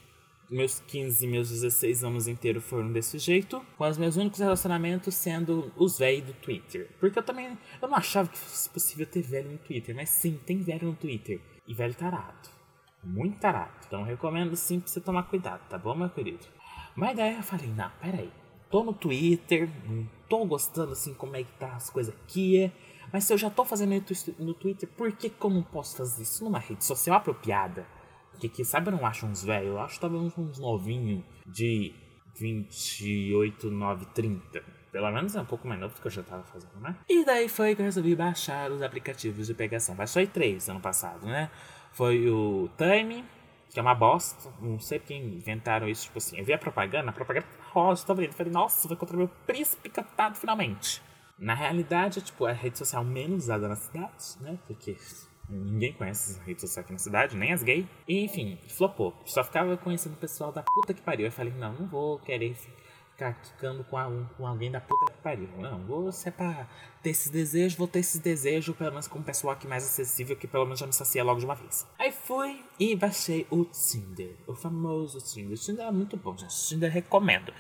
meus 0.49 0.79
15, 0.79 1.27
meus 1.27 1.49
16 1.49 2.03
anos 2.03 2.27
inteiros 2.27 2.63
foram 2.63 2.91
desse 2.91 3.19
jeito, 3.19 3.61
com 3.77 3.87
os 3.87 3.97
meus 3.97 4.15
únicos 4.15 4.39
relacionamentos 4.39 5.13
sendo 5.15 5.71
os 5.75 5.97
velhos 5.97 6.27
do 6.27 6.33
Twitter. 6.33 6.89
Porque 6.99 7.19
eu 7.19 7.23
também, 7.23 7.57
eu 7.81 7.87
não 7.87 7.97
achava 7.97 8.29
que 8.29 8.37
fosse 8.37 8.69
possível 8.69 9.05
ter 9.05 9.21
velho 9.21 9.51
no 9.51 9.57
Twitter, 9.57 9.95
mas 9.95 10.09
sim, 10.09 10.39
tem 10.45 10.61
velho 10.61 10.87
no 10.87 10.95
Twitter. 10.95 11.41
E 11.67 11.73
velho 11.73 11.93
tarado. 11.93 12.49
Muito 13.03 13.39
tarado. 13.39 13.73
Então 13.85 14.03
recomendo 14.03 14.55
sim 14.55 14.79
pra 14.79 14.89
você 14.89 15.01
tomar 15.01 15.23
cuidado, 15.23 15.67
tá 15.69 15.77
bom, 15.77 15.95
meu 15.95 16.09
querido? 16.09 16.45
Mas 16.95 17.15
daí 17.15 17.35
eu 17.35 17.43
falei, 17.43 17.67
não, 17.67 17.91
peraí. 18.01 18.31
Tô 18.69 18.83
no 18.83 18.93
Twitter, 18.93 19.69
não 19.85 20.09
tô 20.27 20.45
gostando 20.45 20.91
assim 20.91 21.13
como 21.13 21.35
é 21.35 21.43
que 21.43 21.51
tá 21.53 21.75
as 21.75 21.89
coisas 21.89 22.13
aqui. 22.13 22.71
Mas 23.11 23.23
se 23.23 23.33
eu 23.33 23.37
já 23.37 23.49
tô 23.49 23.63
fazendo 23.63 24.03
no 24.39 24.53
Twitter, 24.53 24.89
por 24.89 25.11
que, 25.13 25.29
que 25.29 25.45
eu 25.45 25.49
não 25.49 25.63
posso 25.63 25.95
fazer 25.95 26.23
isso 26.23 26.43
numa 26.43 26.59
rede 26.59 26.83
social 26.83 27.15
apropriada? 27.15 27.85
Que, 28.39 28.49
que 28.49 28.63
sabe, 28.63 28.87
eu 28.89 28.91
não 28.91 29.05
acho 29.05 29.25
uns 29.25 29.43
velhos, 29.43 29.69
eu 29.69 29.79
acho 29.79 29.99
talvez 29.99 30.37
uns 30.37 30.59
novinhos 30.59 31.23
de 31.45 31.93
28, 32.39 33.69
9, 33.69 34.05
30. 34.07 34.63
Pelo 34.91 35.11
menos 35.11 35.35
é 35.35 35.41
um 35.41 35.45
pouco 35.45 35.67
mais 35.67 35.79
novo 35.79 35.93
do 35.93 36.01
que 36.01 36.07
eu 36.07 36.11
já 36.11 36.23
tava 36.23 36.43
fazendo, 36.43 36.79
né? 36.79 36.95
E 37.09 37.25
daí 37.25 37.49
foi 37.49 37.75
que 37.75 37.81
eu 37.81 37.85
resolvi 37.85 38.15
baixar 38.15 38.71
os 38.71 38.81
aplicativos 38.81 39.47
de 39.47 39.53
pegação. 39.53 39.95
Baixei 39.95 40.25
três 40.25 40.69
ano 40.69 40.79
passado, 40.79 41.25
né? 41.25 41.51
Foi 41.91 42.29
o 42.29 42.69
Time, 42.77 43.25
que 43.69 43.79
é 43.79 43.81
uma 43.81 43.95
bosta. 43.95 44.49
Não 44.61 44.79
sei 44.79 44.99
porque 44.99 45.13
inventaram 45.13 45.87
isso, 45.87 46.05
tipo 46.05 46.17
assim. 46.17 46.37
Eu 46.37 46.45
vi 46.45 46.53
a 46.53 46.57
propaganda, 46.57 47.09
a 47.09 47.13
propaganda 47.13 47.45
rosa, 47.71 48.05
tô 48.05 48.15
vendo. 48.15 48.33
Falei, 48.33 48.51
nossa, 48.51 48.87
vou 48.87 48.95
encontrar 48.95 49.17
meu 49.17 49.27
príncipe 49.45 49.89
cantado 49.89 50.35
finalmente. 50.35 51.01
Na 51.37 51.53
realidade, 51.53 52.19
é 52.19 52.21
tipo 52.21 52.45
a 52.45 52.51
rede 52.51 52.77
social 52.77 53.03
menos 53.03 53.43
usada 53.43 53.67
na 53.67 53.75
cidade, 53.75 54.37
né? 54.41 54.57
Porque 54.65 54.95
Ninguém 55.49 55.93
conhece 55.93 56.31
essa 56.31 56.43
rede 56.43 56.61
social 56.61 56.83
aqui 56.83 56.91
na 56.91 56.99
cidade, 56.99 57.35
nem 57.35 57.53
as 57.53 57.63
gays. 57.63 57.85
E 58.07 58.23
enfim, 58.23 58.57
flopou. 58.67 59.13
Só 59.25 59.43
ficava 59.43 59.77
conhecendo 59.77 60.13
o 60.13 60.17
pessoal 60.17 60.51
da 60.51 60.63
puta 60.63 60.93
que 60.93 61.01
pariu. 61.01 61.25
Eu 61.25 61.31
falei, 61.31 61.53
não, 61.53 61.73
não 61.73 61.87
vou 61.87 62.19
querer 62.19 62.53
ficar 62.53 63.33
ficando 63.43 63.83
com, 63.85 64.25
com 64.37 64.45
alguém 64.45 64.69
da 64.69 64.79
puta 64.79 65.11
que 65.11 65.21
pariu. 65.21 65.49
Não, 65.57 65.79
vou 65.85 66.11
se 66.11 66.29
pra 66.29 66.67
ter 67.01 67.09
esses 67.09 67.31
desejos, 67.31 67.77
vou 67.77 67.87
ter 67.87 67.99
esses 67.99 68.21
desejos, 68.21 68.75
pelo 68.75 68.91
menos 68.91 69.07
com 69.07 69.17
um 69.19 69.23
pessoal 69.23 69.53
aqui 69.53 69.67
mais 69.67 69.83
acessível, 69.83 70.35
que 70.35 70.47
pelo 70.47 70.65
menos 70.65 70.79
já 70.79 70.85
me 70.85 70.93
sacia 70.93 71.23
logo 71.23 71.39
de 71.39 71.45
uma 71.45 71.55
vez. 71.55 71.87
Aí 71.97 72.11
fui 72.11 72.63
e 72.79 72.95
baixei 72.95 73.47
o 73.49 73.65
Tinder, 73.65 74.35
o 74.45 74.53
famoso 74.53 75.19
Tinder. 75.19 75.53
O 75.53 75.59
Tinder 75.59 75.87
é 75.87 75.91
muito 75.91 76.15
bom, 76.15 76.37
gente. 76.37 76.53
O 76.53 76.67
Tinder 76.67 76.91
recomendo. 76.91 77.51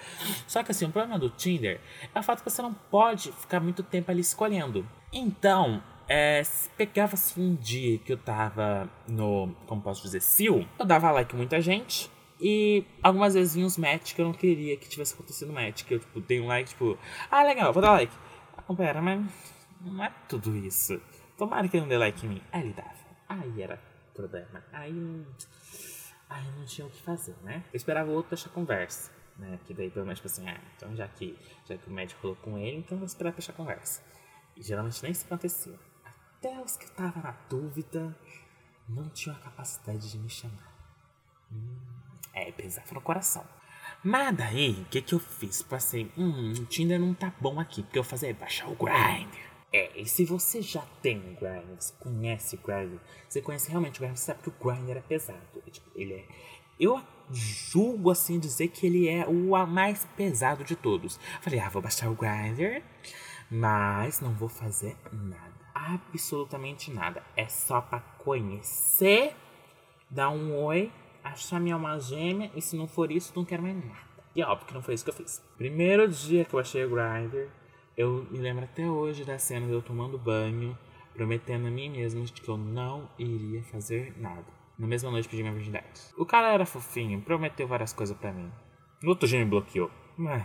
Só 0.45 0.61
que 0.61 0.71
assim, 0.71 0.85
o 0.85 0.91
problema 0.91 1.17
do 1.17 1.29
Tinder 1.29 1.81
é 2.13 2.19
o 2.19 2.23
fato 2.23 2.43
que 2.43 2.49
você 2.49 2.61
não 2.61 2.73
pode 2.73 3.31
ficar 3.31 3.59
muito 3.59 3.81
tempo 3.81 4.11
ali 4.11 4.21
escolhendo. 4.21 4.87
Então, 5.11 5.81
é, 6.07 6.41
pegava 6.77 7.13
assim 7.13 7.51
um 7.51 7.55
dia 7.55 7.97
que 7.99 8.13
eu 8.13 8.17
tava 8.17 8.89
no, 9.07 9.53
como 9.65 9.81
posso 9.81 10.01
dizer, 10.03 10.21
sil, 10.21 10.67
eu 10.79 10.85
dava 10.85 11.11
like 11.11 11.35
muita 11.35 11.59
gente, 11.61 12.09
e 12.39 12.85
algumas 13.01 13.33
vezes 13.33 13.55
vinha 13.55 13.65
uns 13.65 13.77
match 13.77 14.13
que 14.13 14.21
eu 14.21 14.25
não 14.25 14.33
queria 14.33 14.77
que 14.77 14.87
tivesse 14.87 15.13
acontecido 15.13 15.51
match. 15.51 15.83
Que 15.83 15.95
eu, 15.95 15.99
tipo, 15.99 16.21
dei 16.21 16.39
um 16.39 16.47
like, 16.47 16.69
tipo, 16.69 16.97
ah, 17.31 17.43
legal, 17.43 17.73
vou 17.73 17.81
dar 17.81 17.91
like. 17.91 18.13
Ah, 18.55 18.73
pera, 18.75 19.01
mas 19.01 19.25
não 19.81 20.03
é 20.03 20.11
tudo 20.29 20.55
isso. 20.55 21.01
Tomara 21.37 21.67
que 21.67 21.77
ele 21.77 21.81
não 21.81 21.89
dê 21.89 21.97
like 21.97 22.25
em 22.25 22.29
mim. 22.29 22.41
Aí 22.51 22.61
ele 22.61 22.73
dava. 22.73 22.93
Aí 23.27 23.61
era 23.61 23.81
problema. 24.13 24.63
Aí. 24.71 25.25
Aí 26.29 26.45
não 26.57 26.65
tinha 26.65 26.85
o 26.85 26.89
que 26.89 27.01
fazer, 27.01 27.35
né? 27.43 27.63
Eu 27.71 27.77
esperava 27.77 28.09
o 28.09 28.13
outro 28.13 28.31
deixar 28.31 28.49
conversa. 28.49 29.11
Né? 29.37 29.59
Que 29.65 29.73
daí 29.73 29.89
pelo 29.89 30.05
menos, 30.05 30.19
tipo 30.19 30.27
assim, 30.27 30.47
ah, 30.47 30.59
então 30.75 30.95
já 30.95 31.07
que, 31.07 31.37
já 31.65 31.77
que 31.77 31.87
o 31.87 31.93
médico 31.93 32.19
falou 32.21 32.35
com 32.37 32.57
ele, 32.57 32.77
então 32.77 32.97
vou 32.97 33.05
esperar 33.05 33.31
fechar 33.33 33.53
conversa. 33.53 34.03
E 34.55 34.63
geralmente 34.63 35.01
nem 35.03 35.11
isso 35.11 35.25
acontecia. 35.25 35.79
Até 36.39 36.61
os 36.61 36.77
que 36.77 36.85
eu 36.85 37.03
na 37.03 37.35
dúvida 37.49 38.15
não 38.87 39.09
tinham 39.09 39.35
a 39.35 39.39
capacidade 39.39 40.11
de 40.11 40.19
me 40.19 40.29
chamar. 40.29 40.71
Hum. 41.51 41.75
É, 42.33 42.51
pesava 42.51 42.93
no 42.93 43.01
coração. 43.01 43.43
Mas 44.03 44.35
daí, 44.37 44.71
o 44.81 44.85
que 44.85 45.01
que 45.01 45.15
eu 45.15 45.19
fiz? 45.19 45.63
Passei, 45.63 46.11
hum, 46.15 46.51
o 46.51 46.65
Tinder 46.65 46.99
não 46.99 47.13
tá 47.13 47.33
bom 47.41 47.59
aqui, 47.59 47.81
porque 47.81 47.97
eu 47.97 48.03
fazer 48.03 48.33
baixar 48.33 48.69
o 48.69 48.75
Grindr. 48.75 49.35
É, 49.73 49.99
e 49.99 50.05
se 50.05 50.23
você 50.25 50.61
já 50.61 50.83
tem 51.01 51.17
o 51.17 51.35
Grindr, 51.35 51.75
você 51.79 51.93
conhece 51.99 52.55
o 52.55 52.59
Grindr, 52.59 52.99
você 53.27 53.41
conhece 53.41 53.69
realmente 53.69 53.97
o 53.97 54.01
Grindr, 54.01 54.17
você 54.17 54.25
sabe 54.25 54.43
que 54.43 54.49
o 54.49 54.53
Grindr 54.63 54.97
é 54.97 55.01
pesado. 55.01 55.39
Tipo, 55.71 55.89
ele 55.95 56.13
é... 56.13 56.25
Eu 56.79 57.01
julgo, 57.31 58.11
assim, 58.11 58.39
dizer 58.39 58.67
que 58.67 58.85
ele 58.85 59.09
é 59.09 59.25
o 59.25 59.65
mais 59.65 60.05
pesado 60.15 60.63
de 60.63 60.75
todos. 60.75 61.19
Falei, 61.41 61.59
ah, 61.59 61.69
vou 61.69 61.81
baixar 61.81 62.09
o 62.09 62.15
Grindr, 62.15 62.83
mas 63.49 64.21
não 64.21 64.33
vou 64.33 64.47
fazer 64.47 64.95
nada. 65.11 65.46
Absolutamente 65.93 66.91
nada. 66.91 67.23
É 67.35 67.47
só 67.47 67.79
pra 67.79 67.99
conhecer, 67.99 69.33
dar 70.09 70.29
um 70.29 70.55
oi 70.63 70.91
achar 71.23 71.59
minha 71.59 71.75
alma 71.75 71.99
gêmea 71.99 72.51
e 72.55 72.61
se 72.61 72.75
não 72.75 72.87
for 72.87 73.11
isso, 73.11 73.33
não 73.35 73.45
quero 73.45 73.63
mais 73.63 73.75
nada. 73.75 74.07
E 74.35 74.41
é 74.41 74.45
óbvio 74.45 74.67
que 74.67 74.73
não 74.73 74.81
foi 74.81 74.93
isso 74.93 75.03
que 75.03 75.09
eu 75.09 75.15
fiz. 75.15 75.43
Primeiro 75.57 76.07
dia 76.07 76.45
que 76.45 76.53
eu 76.53 76.59
achei 76.59 76.85
o 76.85 76.89
Grindr, 76.89 77.47
eu 77.95 78.27
me 78.29 78.37
lembro 78.37 78.63
até 78.63 78.87
hoje 78.87 79.25
da 79.25 79.37
cena 79.39 79.65
de 79.65 79.73
eu 79.73 79.81
tomando 79.81 80.17
banho, 80.17 80.77
prometendo 81.13 81.67
a 81.67 81.71
mim 81.71 81.89
mesmo 81.89 82.23
de 82.23 82.33
que 82.33 82.47
eu 82.47 82.57
não 82.57 83.09
iria 83.17 83.63
fazer 83.63 84.13
nada. 84.17 84.45
Na 84.77 84.85
mesma 84.85 85.09
noite 85.09 85.27
pedi 85.27 85.41
minha 85.41 85.53
virgindade. 85.53 86.01
O 86.15 86.25
cara 86.25 86.53
era 86.53 86.65
fofinho, 86.65 87.19
prometeu 87.21 87.67
várias 87.67 87.93
coisas 87.93 88.15
para 88.15 88.31
mim. 88.31 88.51
No 89.01 89.09
outro 89.09 89.27
dia 89.27 89.39
me 89.39 89.45
bloqueou. 89.45 89.89
Mas, 90.15 90.43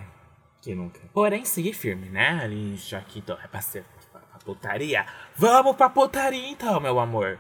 que 0.63 0.75
nunca. 0.75 1.01
Porém, 1.13 1.45
segui 1.45 1.73
firme, 1.75 2.09
né? 2.09 2.41
Ali, 2.43 2.77
já 2.77 3.01
que 3.03 3.19
então, 3.19 3.39
é 3.43 3.47
pra 3.47 3.61
putaria. 4.43 5.07
Vamos 5.37 5.77
pra 5.77 5.89
putaria 5.89 6.49
então, 6.49 6.81
meu 6.81 6.99
amor. 6.99 7.39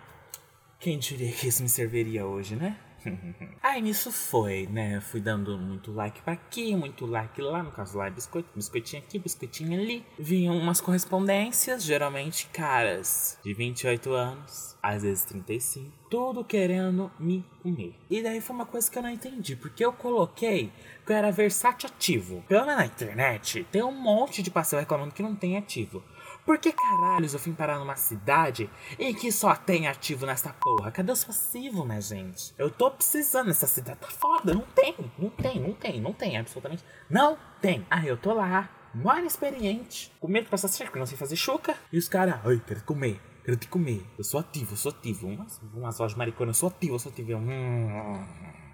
Quem 0.78 0.98
diria 0.98 1.32
que 1.32 1.48
isso 1.48 1.62
me 1.62 1.68
serviria 1.68 2.26
hoje, 2.26 2.56
né? 2.56 2.76
Aí 3.62 3.80
nisso 3.80 4.10
foi, 4.10 4.66
né? 4.70 5.00
Fui 5.00 5.20
dando 5.20 5.58
muito 5.58 5.92
like 5.92 6.22
pra 6.22 6.34
aqui, 6.34 6.74
muito 6.76 7.06
like 7.06 7.40
lá, 7.40 7.62
no 7.62 7.70
caso 7.70 7.98
lá 7.98 8.08
biscoito, 8.10 8.48
biscoitinho 8.54 9.02
aqui, 9.02 9.18
biscoitinho 9.18 9.80
ali. 9.80 10.04
Vinham 10.18 10.56
umas 10.56 10.80
correspondências, 10.80 11.82
geralmente 11.82 12.46
caras 12.48 13.38
de 13.44 13.52
28 13.52 14.12
anos, 14.12 14.76
às 14.82 15.02
vezes 15.02 15.24
35, 15.24 15.90
tudo 16.10 16.44
querendo 16.44 17.10
me 17.18 17.44
comer. 17.62 17.94
E 18.10 18.22
daí 18.22 18.40
foi 18.40 18.56
uma 18.56 18.66
coisa 18.66 18.90
que 18.90 18.98
eu 18.98 19.02
não 19.02 19.10
entendi, 19.10 19.56
porque 19.56 19.84
eu 19.84 19.92
coloquei 19.92 20.72
que 21.04 21.12
eu 21.12 21.16
era 21.16 21.30
versátil 21.30 21.88
ativo. 21.88 22.44
Pelo 22.48 22.66
menos 22.66 22.80
na 22.80 22.86
internet, 22.86 23.66
tem 23.70 23.82
um 23.82 23.92
monte 23.92 24.42
de 24.42 24.50
passeio 24.50 24.80
reclamando 24.80 25.14
que 25.14 25.22
não 25.22 25.34
tem 25.34 25.56
ativo. 25.56 26.02
Por 26.44 26.58
que 26.58 26.72
caralhos 26.72 27.34
eu 27.34 27.38
fui 27.38 27.52
parar 27.52 27.78
numa 27.78 27.94
cidade 27.94 28.68
em 28.98 29.14
que 29.14 29.30
só 29.30 29.54
tem 29.54 29.86
ativo 29.86 30.26
nessa 30.26 30.52
porra? 30.52 30.90
Cadê 30.90 31.12
os 31.12 31.22
passivos, 31.22 31.86
minha 31.86 32.00
gente? 32.00 32.52
Eu 32.58 32.68
tô 32.68 32.90
precisando 32.90 33.46
nessa 33.46 33.68
cidade. 33.68 34.00
Tá 34.00 34.08
foda. 34.08 34.52
Não 34.52 34.62
tem, 34.62 34.94
não 35.16 35.30
tem, 35.30 35.60
não 35.60 35.72
tem, 35.72 36.00
não 36.00 36.12
tem, 36.12 36.36
absolutamente. 36.36 36.84
Não 37.08 37.38
tem. 37.60 37.86
Aí 37.88 38.08
eu 38.08 38.16
tô 38.16 38.34
lá, 38.34 38.68
mó 38.92 39.16
inexperiente, 39.16 40.12
com 40.18 40.26
medo 40.26 40.44
de 40.44 40.50
passar 40.50 40.66
certo, 40.66 40.88
porque 40.88 40.98
não 40.98 41.06
sei 41.06 41.16
fazer 41.16 41.36
chuca. 41.36 41.76
E 41.92 41.96
os 41.96 42.08
caras, 42.08 42.40
ai, 42.44 42.60
quero 42.66 42.82
comer. 42.82 43.20
Quero 43.44 43.56
te 43.56 43.68
comer. 43.68 44.04
Eu 44.18 44.24
sou 44.24 44.40
ativo, 44.40 44.72
eu 44.72 44.76
sou 44.76 44.90
ativo. 44.90 45.28
Umas, 45.28 45.60
umas 45.72 45.98
lojas 45.98 46.16
maricona, 46.16 46.50
eu 46.50 46.54
sou 46.54 46.68
ativo, 46.68 46.96
eu 46.96 46.98
sou 46.98 47.12
ativo. 47.12 47.30
Eu, 47.32 47.38
hum, 47.38 48.26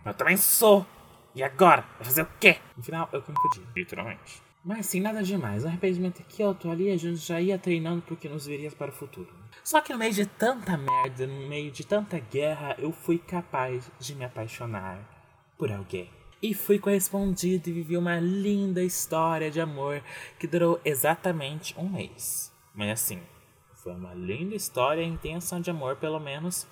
eu 0.07 0.15
também 0.15 0.39
sou. 0.39 0.87
E 1.35 1.43
agora? 1.43 1.85
Vai 1.97 2.05
fazer 2.05 2.23
o 2.23 2.29
quê? 2.41 2.59
No 2.77 2.83
final, 2.83 3.09
eu 3.13 3.21
confundi, 3.21 3.63
literalmente. 3.77 4.48
Mas 4.69 4.81
assim, 4.81 5.01
nada 5.01 5.23
demais. 5.23 5.65
O 5.65 5.67
arrependimento 5.67 6.21
aqui, 6.21 6.43
tô 6.61 6.71
ali, 6.71 6.91
a 6.91 6.97
gente 6.99 7.17
já 7.17 7.41
ia 7.41 7.59
treinando 7.59 8.03
porque 8.03 8.29
nos 8.29 8.45
veria 8.45 8.71
para 8.71 8.91
o 8.91 8.95
futuro. 8.95 9.33
Só 9.65 9.81
que 9.81 9.95
no 9.95 9.99
meio 9.99 10.13
de 10.13 10.27
tanta 10.27 10.77
merda, 10.77 11.27
no 11.27 11.49
meio 11.49 11.71
de 11.71 11.87
tanta 11.87 12.19
guerra, 12.19 12.77
eu 12.79 12.93
fui 12.93 13.17
capaz 13.17 13.91
de 13.99 14.15
me 14.15 14.27
apaixonar 14.27 15.01
por 15.57 15.73
alguém. 15.73 16.11
E 16.43 16.53
fui 16.53 16.79
correspondido 16.79 17.71
e 17.71 17.73
vivi 17.73 17.97
uma 17.97 18.21
linda 18.21 18.83
história 18.83 19.51
de 19.51 19.59
amor 19.59 20.03
que 20.39 20.47
durou 20.47 20.79
exatamente 20.85 21.75
um 21.79 21.89
mês. 21.89 22.55
Mas 22.75 22.91
assim, 22.91 23.23
foi 23.73 23.95
uma 23.95 24.13
linda 24.13 24.55
história 24.55 25.03
intensa 25.03 25.59
de 25.59 25.71
amor, 25.71 25.97
pelo 25.97 26.21
menos 26.21 26.67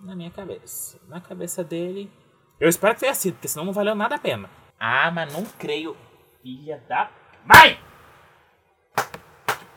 na 0.00 0.16
minha 0.16 0.32
cabeça. 0.32 1.00
Na 1.06 1.20
cabeça 1.20 1.62
dele, 1.62 2.10
eu 2.58 2.68
espero 2.68 2.94
que 2.94 3.02
tenha 3.02 3.14
sido, 3.14 3.34
porque 3.34 3.46
senão 3.46 3.66
não 3.66 3.72
valeu 3.72 3.94
nada 3.94 4.16
a 4.16 4.18
pena. 4.18 4.50
Ah, 4.80 5.12
mas 5.12 5.32
não 5.32 5.44
creio. 5.44 5.96
Filha 6.42 6.82
da 6.88 7.06
Vai! 7.46 7.80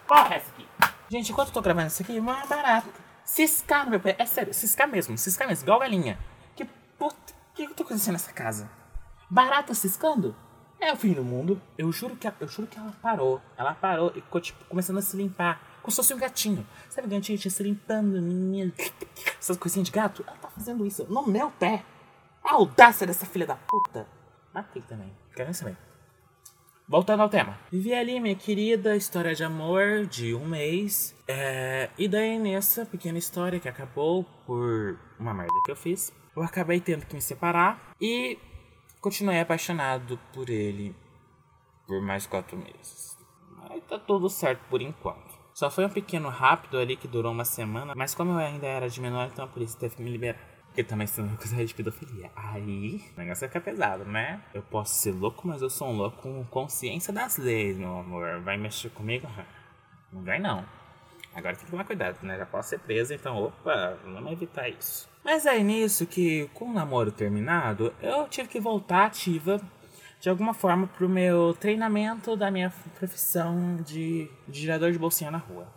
Porra, 0.07 0.35
essa 0.35 0.49
aqui. 0.51 0.67
Gente, 1.09 1.31
enquanto 1.31 1.49
eu 1.49 1.53
tô 1.53 1.61
gravando 1.61 1.87
isso 1.87 2.01
aqui, 2.01 2.17
é 2.17 2.21
mais 2.21 2.47
barato. 2.49 2.89
Ciscar 3.23 3.85
no 3.85 3.91
meu 3.91 3.99
pé. 3.99 4.15
É 4.17 4.25
sério, 4.25 4.53
ciscar 4.53 4.87
mesmo. 4.87 5.17
Ciscar 5.17 5.47
mesmo, 5.47 5.65
igual 5.65 5.79
galinha. 5.79 6.17
Que 6.55 6.65
puta. 6.97 7.33
Que 7.53 7.63
eu 7.63 7.73
tô 7.75 7.83
acontecendo 7.83 8.13
nessa 8.13 8.33
casa? 8.33 8.69
Barata 9.29 9.73
ciscando? 9.73 10.35
É 10.79 10.91
o 10.91 10.95
fim 10.95 11.13
do 11.13 11.23
mundo. 11.23 11.61
Eu 11.77 11.91
juro 11.91 12.15
que, 12.15 12.27
eu 12.27 12.47
juro 12.47 12.67
que 12.67 12.79
ela 12.79 12.91
parou. 13.01 13.39
Ela 13.55 13.75
parou 13.75 14.11
e 14.15 14.21
ficou, 14.21 14.41
tipo, 14.41 14.65
começando 14.65 14.97
a 14.97 15.01
se 15.01 15.15
limpar. 15.15 15.61
Como 15.81 15.91
se 15.91 15.97
fosse 15.97 16.13
um 16.13 16.17
gatinho. 16.17 16.65
Sabe 16.89 17.07
o 17.07 17.11
gatinho 17.11 17.37
se 17.37 17.63
limpando? 17.63 18.17
Essas 19.39 19.57
coisinhas 19.57 19.87
de 19.87 19.91
gato? 19.91 20.23
Ela 20.25 20.37
tá 20.37 20.49
fazendo 20.49 20.85
isso 20.85 21.05
no 21.09 21.27
meu 21.27 21.51
pé. 21.51 21.83
A 22.43 22.53
audácia 22.53 23.05
dessa 23.05 23.25
filha 23.25 23.45
da 23.45 23.55
puta. 23.55 24.07
Matei 24.53 24.81
também. 24.81 25.15
Quero 25.35 25.53
saber. 25.53 25.88
Voltando 26.89 27.21
ao 27.21 27.29
tema. 27.29 27.55
Vivi 27.71 27.93
ali 27.93 28.19
minha 28.19 28.35
querida 28.35 28.95
história 28.95 29.35
de 29.35 29.43
amor 29.43 30.07
de 30.07 30.33
um 30.33 30.43
mês. 30.47 31.15
É, 31.27 31.87
e 31.95 32.07
daí 32.07 32.39
nessa 32.39 32.83
pequena 32.83 33.19
história 33.19 33.59
que 33.59 33.69
acabou 33.69 34.23
por 34.43 34.99
uma 35.19 35.31
merda 35.31 35.53
que 35.63 35.69
eu 35.69 35.75
fiz, 35.75 36.11
eu 36.35 36.41
acabei 36.41 36.79
tendo 36.79 37.05
que 37.05 37.13
me 37.13 37.21
separar 37.21 37.93
e 38.01 38.39
continuei 38.99 39.39
apaixonado 39.39 40.19
por 40.33 40.49
ele 40.49 40.95
por 41.85 42.01
mais 42.01 42.25
quatro 42.25 42.57
meses. 42.57 43.15
Aí 43.69 43.81
tá 43.81 43.99
tudo 43.99 44.27
certo 44.27 44.61
por 44.67 44.81
enquanto. 44.81 45.37
Só 45.53 45.69
foi 45.69 45.85
um 45.85 45.89
pequeno 45.89 46.29
rápido 46.29 46.79
ali 46.79 46.97
que 46.97 47.07
durou 47.07 47.31
uma 47.31 47.45
semana, 47.45 47.93
mas 47.95 48.15
como 48.15 48.31
eu 48.31 48.37
ainda 48.39 48.65
era 48.65 48.89
de 48.89 48.99
menor, 48.99 49.29
então 49.31 49.45
a 49.45 49.47
polícia 49.47 49.79
teve 49.79 49.95
que 49.95 50.01
me 50.01 50.09
liberar. 50.09 50.39
Porque 50.79 50.89
também 50.89 51.07
se 51.07 51.19
não 51.21 51.33
acusar 51.33 51.65
de 51.65 51.73
pedofilia. 51.73 52.31
Aí 52.33 53.03
o 53.13 53.19
negócio 53.19 53.41
vai 53.41 53.49
ficar 53.49 53.59
pesado, 53.59 54.05
né? 54.05 54.41
Eu 54.53 54.61
posso 54.61 54.95
ser 54.95 55.11
louco, 55.11 55.45
mas 55.45 55.61
eu 55.61 55.69
sou 55.69 55.89
um 55.89 55.97
louco 55.97 56.21
com 56.21 56.41
consciência 56.45 57.11
das 57.11 57.35
leis, 57.35 57.77
meu 57.77 57.99
amor. 57.99 58.39
Vai 58.39 58.55
mexer 58.55 58.89
comigo? 58.91 59.27
Não 60.09 60.23
vai 60.23 60.39
não. 60.39 60.63
Agora 61.35 61.53
tem 61.53 61.65
que 61.65 61.71
tomar 61.71 61.83
cuidado, 61.83 62.17
né? 62.21 62.37
Já 62.37 62.45
posso 62.45 62.69
ser 62.69 62.79
preso, 62.79 63.13
então, 63.13 63.43
opa, 63.43 63.97
vamos 64.05 64.31
evitar 64.31 64.69
isso. 64.69 65.09
Mas 65.21 65.45
é 65.45 65.59
nisso 65.59 66.05
que, 66.05 66.49
com 66.53 66.69
o 66.69 66.73
namoro 66.73 67.11
terminado, 67.11 67.93
eu 68.01 68.25
tive 68.29 68.47
que 68.47 68.59
voltar 68.61 69.07
ativa 69.07 69.59
de 70.21 70.29
alguma 70.29 70.53
forma 70.53 70.87
pro 70.87 71.09
meu 71.09 71.53
treinamento 71.59 72.37
da 72.37 72.49
minha 72.49 72.71
profissão 72.97 73.75
de, 73.85 74.31
de 74.47 74.61
girador 74.61 74.93
de 74.93 74.97
bolsinha 74.97 75.29
na 75.29 75.39
rua. 75.39 75.67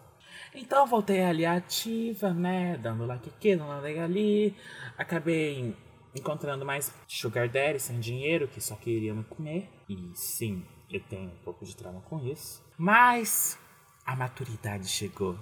Então 0.54 0.86
voltei 0.86 1.22
ali 1.22 1.46
ativa, 1.46 2.32
né? 2.32 2.76
Dando 2.76 3.06
like 3.06 3.28
aqui, 3.28 3.56
dando 3.56 3.80
like 3.80 3.98
ali. 3.98 4.56
Acabei 4.98 5.74
encontrando 6.14 6.64
mais 6.64 6.92
sugar 7.08 7.48
daddy 7.48 7.80
sem 7.80 7.98
dinheiro 7.98 8.46
que 8.48 8.60
só 8.60 8.76
queriam 8.76 9.16
me 9.16 9.24
comer. 9.24 9.70
E 9.88 10.10
sim, 10.14 10.64
eu 10.90 11.00
tenho 11.00 11.30
um 11.30 11.42
pouco 11.44 11.64
de 11.64 11.74
trauma 11.74 12.00
com 12.02 12.18
isso. 12.20 12.62
Mas 12.76 13.58
a 14.04 14.14
maturidade 14.14 14.86
chegou. 14.88 15.38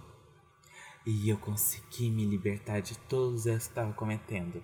E 1.05 1.29
eu 1.29 1.38
consegui 1.38 2.11
me 2.11 2.25
libertar 2.25 2.81
de 2.81 2.97
todos 2.97 3.40
os 3.40 3.47
erros 3.47 3.64
que 3.64 3.71
estava 3.71 3.93
cometendo. 3.93 4.62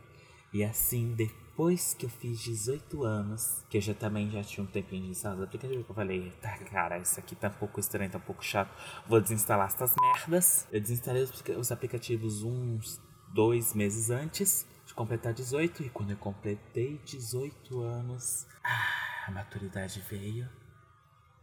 E 0.53 0.63
assim, 0.63 1.15
depois 1.57 1.95
que 1.95 2.05
eu 2.05 2.11
fiz 2.11 2.39
18 2.41 3.03
anos, 3.03 3.65
que 3.71 3.79
eu 3.79 3.81
já 3.81 3.95
também 3.95 4.31
já 4.31 4.43
tinha 4.43 4.63
um 4.63 4.67
tempinho 4.67 5.05
de 5.05 5.13
instalar 5.13 5.39
os 5.39 5.45
aplicativos, 5.45 5.89
eu 5.89 5.95
falei, 5.95 6.31
tá, 6.39 6.59
cara, 6.59 6.99
isso 6.99 7.19
aqui 7.19 7.35
tá 7.35 7.49
um 7.49 7.53
pouco 7.53 7.81
estranho, 7.81 8.11
tá 8.11 8.19
um 8.19 8.21
pouco 8.21 8.45
chato, 8.45 8.71
vou 9.09 9.23
desinstalar 9.23 9.69
essas 9.69 9.95
merdas. 9.99 10.69
Eu 10.71 10.83
desinstalei 10.83 11.23
os, 11.23 11.43
os 11.57 11.73
aplicativos 11.73 12.43
uns 12.43 13.01
dois 13.33 13.73
meses 13.73 14.11
antes 14.11 14.67
de 14.85 14.93
completar 14.93 15.33
18, 15.33 15.85
e 15.85 15.89
quando 15.89 16.11
eu 16.11 16.19
completei 16.19 17.01
18 17.07 17.81
anos, 17.81 18.47
ah, 18.63 19.27
a 19.27 19.31
maturidade 19.31 19.99
veio. 20.11 20.47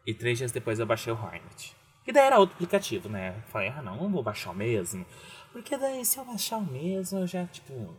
E 0.05 0.13
três 0.13 0.37
dias 0.37 0.51
depois 0.51 0.77
eu 0.77 0.85
baixei 0.85 1.11
o 1.11 1.15
Hornet. 1.15 1.75
E 2.05 2.11
daí 2.11 2.27
era 2.27 2.37
outro 2.37 2.53
aplicativo, 2.53 3.09
né? 3.09 3.35
Eu 3.35 3.49
falei, 3.49 3.69
ah 3.69 3.81
não, 3.81 3.95
não 3.95 4.11
vou 4.11 4.21
baixar 4.21 4.51
o 4.51 4.55
mesmo. 4.55 5.03
Porque 5.51 5.75
daí 5.75 6.05
se 6.05 6.19
eu 6.19 6.25
baixar 6.25 6.57
o 6.57 6.65
mesmo, 6.65 7.17
eu 7.17 7.25
já, 7.25 7.47
tipo, 7.47 7.97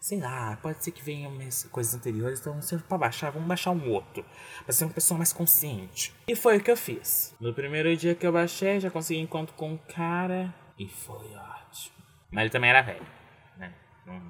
sei 0.00 0.20
lá, 0.20 0.56
pode 0.62 0.82
ser 0.82 0.92
que 0.92 1.02
venham 1.02 1.32
coisas 1.70 1.94
anteriores, 1.94 2.40
então 2.40 2.60
se 2.62 2.76
pra 2.78 2.98
baixar, 2.98 3.30
vamos 3.30 3.48
baixar 3.48 3.70
um 3.72 3.90
outro. 3.90 4.24
Pra 4.64 4.72
ser 4.72 4.84
uma 4.84 4.94
pessoa 4.94 5.18
mais 5.18 5.32
consciente. 5.32 6.14
E 6.26 6.36
foi 6.36 6.58
o 6.58 6.62
que 6.62 6.70
eu 6.70 6.76
fiz. 6.76 7.34
No 7.40 7.52
primeiro 7.52 7.94
dia 7.96 8.14
que 8.14 8.26
eu 8.26 8.32
baixei, 8.32 8.80
já 8.80 8.90
consegui 8.90 9.20
encontro 9.20 9.54
com 9.54 9.72
um 9.72 9.78
cara 9.78 10.54
e 10.78 10.88
foi 10.88 11.34
ótimo. 11.34 11.96
Mas 12.30 12.42
ele 12.42 12.50
também 12.50 12.70
era 12.70 12.82
velho, 12.82 13.06
né? 13.56 13.74
Não, 14.06 14.20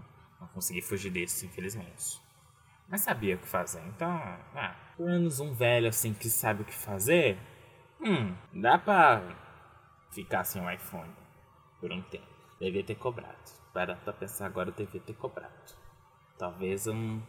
não 0.41 0.49
consegui 0.49 0.81
fugir 0.81 1.11
desse, 1.11 1.47
infelizmente. 1.47 2.21
Mas 2.89 3.03
sabia 3.03 3.35
o 3.35 3.39
que 3.39 3.47
fazer, 3.47 3.83
então, 3.89 4.09
ah, 4.09 4.75
pelo 4.97 5.11
menos 5.11 5.41
um 5.41 5.53
velho 5.53 5.89
assim 5.89 6.15
que 6.15 6.31
sabe 6.31 6.63
o 6.63 6.65
que 6.65 6.73
fazer, 6.73 7.39
hum, 8.01 8.35
dá 8.55 8.79
pra 8.79 9.23
ficar 10.11 10.45
sem 10.45 10.63
um 10.63 10.71
iPhone 10.71 11.13
por 11.81 11.93
um 11.93 12.01
tempo. 12.03 12.27
Devia 12.59 12.83
ter 12.83 12.95
cobrado. 12.95 13.58
Para 13.79 13.95
pra 13.95 14.13
pensar 14.13 14.47
agora, 14.47 14.71
eu 14.71 14.75
devia 14.75 15.01
ter 15.01 15.15
cobrado. 15.15 15.53
Talvez 16.37 16.89
eu 16.89 16.95
não, 16.95 17.23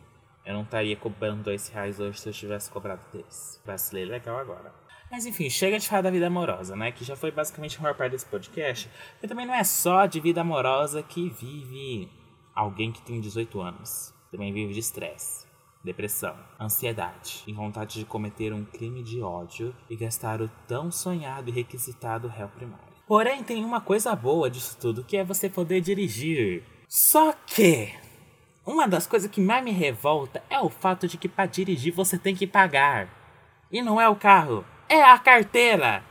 eu 0.44 0.56
não 0.56 0.64
estaria 0.64 0.98
cobrando 0.98 1.44
dois 1.44 1.70
reais 1.70 2.00
hoje 2.00 2.20
se 2.20 2.28
eu 2.28 2.34
tivesse 2.34 2.72
cobrado 2.72 3.04
desse. 3.14 3.60
Vacilei 3.64 4.04
legal 4.04 4.40
agora. 4.40 4.74
Mas 5.12 5.28
enfim, 5.28 5.48
chega 5.48 5.78
de 5.78 5.88
falar 5.88 6.02
da 6.02 6.10
vida 6.10 6.26
amorosa, 6.26 6.76
né? 6.76 6.92
Que 6.92 7.04
já 7.04 7.16
foi 7.16 7.30
basicamente 7.30 7.78
a 7.78 7.82
maior 7.84 7.94
parte 7.94 8.14
desse 8.14 8.26
podcast. 8.26 8.90
E 9.22 9.28
também 9.28 9.46
não 9.46 9.54
é 9.54 9.64
só 9.64 10.08
de 10.08 10.20
vida 10.20 10.42
amorosa 10.42 11.04
que 11.04 11.30
vive 11.30 12.10
alguém 12.56 12.92
que 12.92 13.04
tem 13.04 13.22
18 13.22 13.62
anos. 13.62 14.12
Também 14.32 14.52
vive 14.52 14.74
de 14.74 14.80
estresse 14.80 15.48
depressão, 15.84 16.36
ansiedade 16.60 17.44
e 17.46 17.54
vontade 17.54 18.00
de 18.00 18.06
cometer 18.06 18.52
um 18.52 18.66
crime 18.66 19.04
de 19.04 19.22
ódio 19.22 19.74
e 19.88 19.96
gastar 19.96 20.42
o 20.42 20.50
tão 20.68 20.92
sonhado 20.92 21.50
e 21.50 21.54
requisitado 21.54 22.28
réu 22.28 22.50
primário. 22.50 22.89
Porém, 23.10 23.42
tem 23.42 23.66
uma 23.66 23.82
coisa 23.82 24.16
boa 24.16 24.52
disso 24.52 24.78
tudo, 24.80 25.04
que 25.04 25.18
é 25.18 25.24
você 25.24 25.50
poder 25.50 25.82
dirigir. 25.82 26.62
Só 26.88 27.34
que 27.34 27.92
uma 28.64 28.88
das 28.88 29.08
coisas 29.08 29.32
que 29.32 29.42
mais 29.42 29.64
me 29.64 29.72
revolta 29.72 30.44
é 30.48 30.60
o 30.60 30.70
fato 30.70 31.08
de 31.08 31.18
que 31.18 31.28
para 31.28 31.48
dirigir 31.48 31.92
você 31.92 32.20
tem 32.20 32.36
que 32.36 32.46
pagar. 32.46 33.10
E 33.72 33.82
não 33.82 34.00
é 34.00 34.08
o 34.08 34.16
carro, 34.16 34.64
é 34.88 35.02
a 35.02 35.18
carteira. 35.18 36.04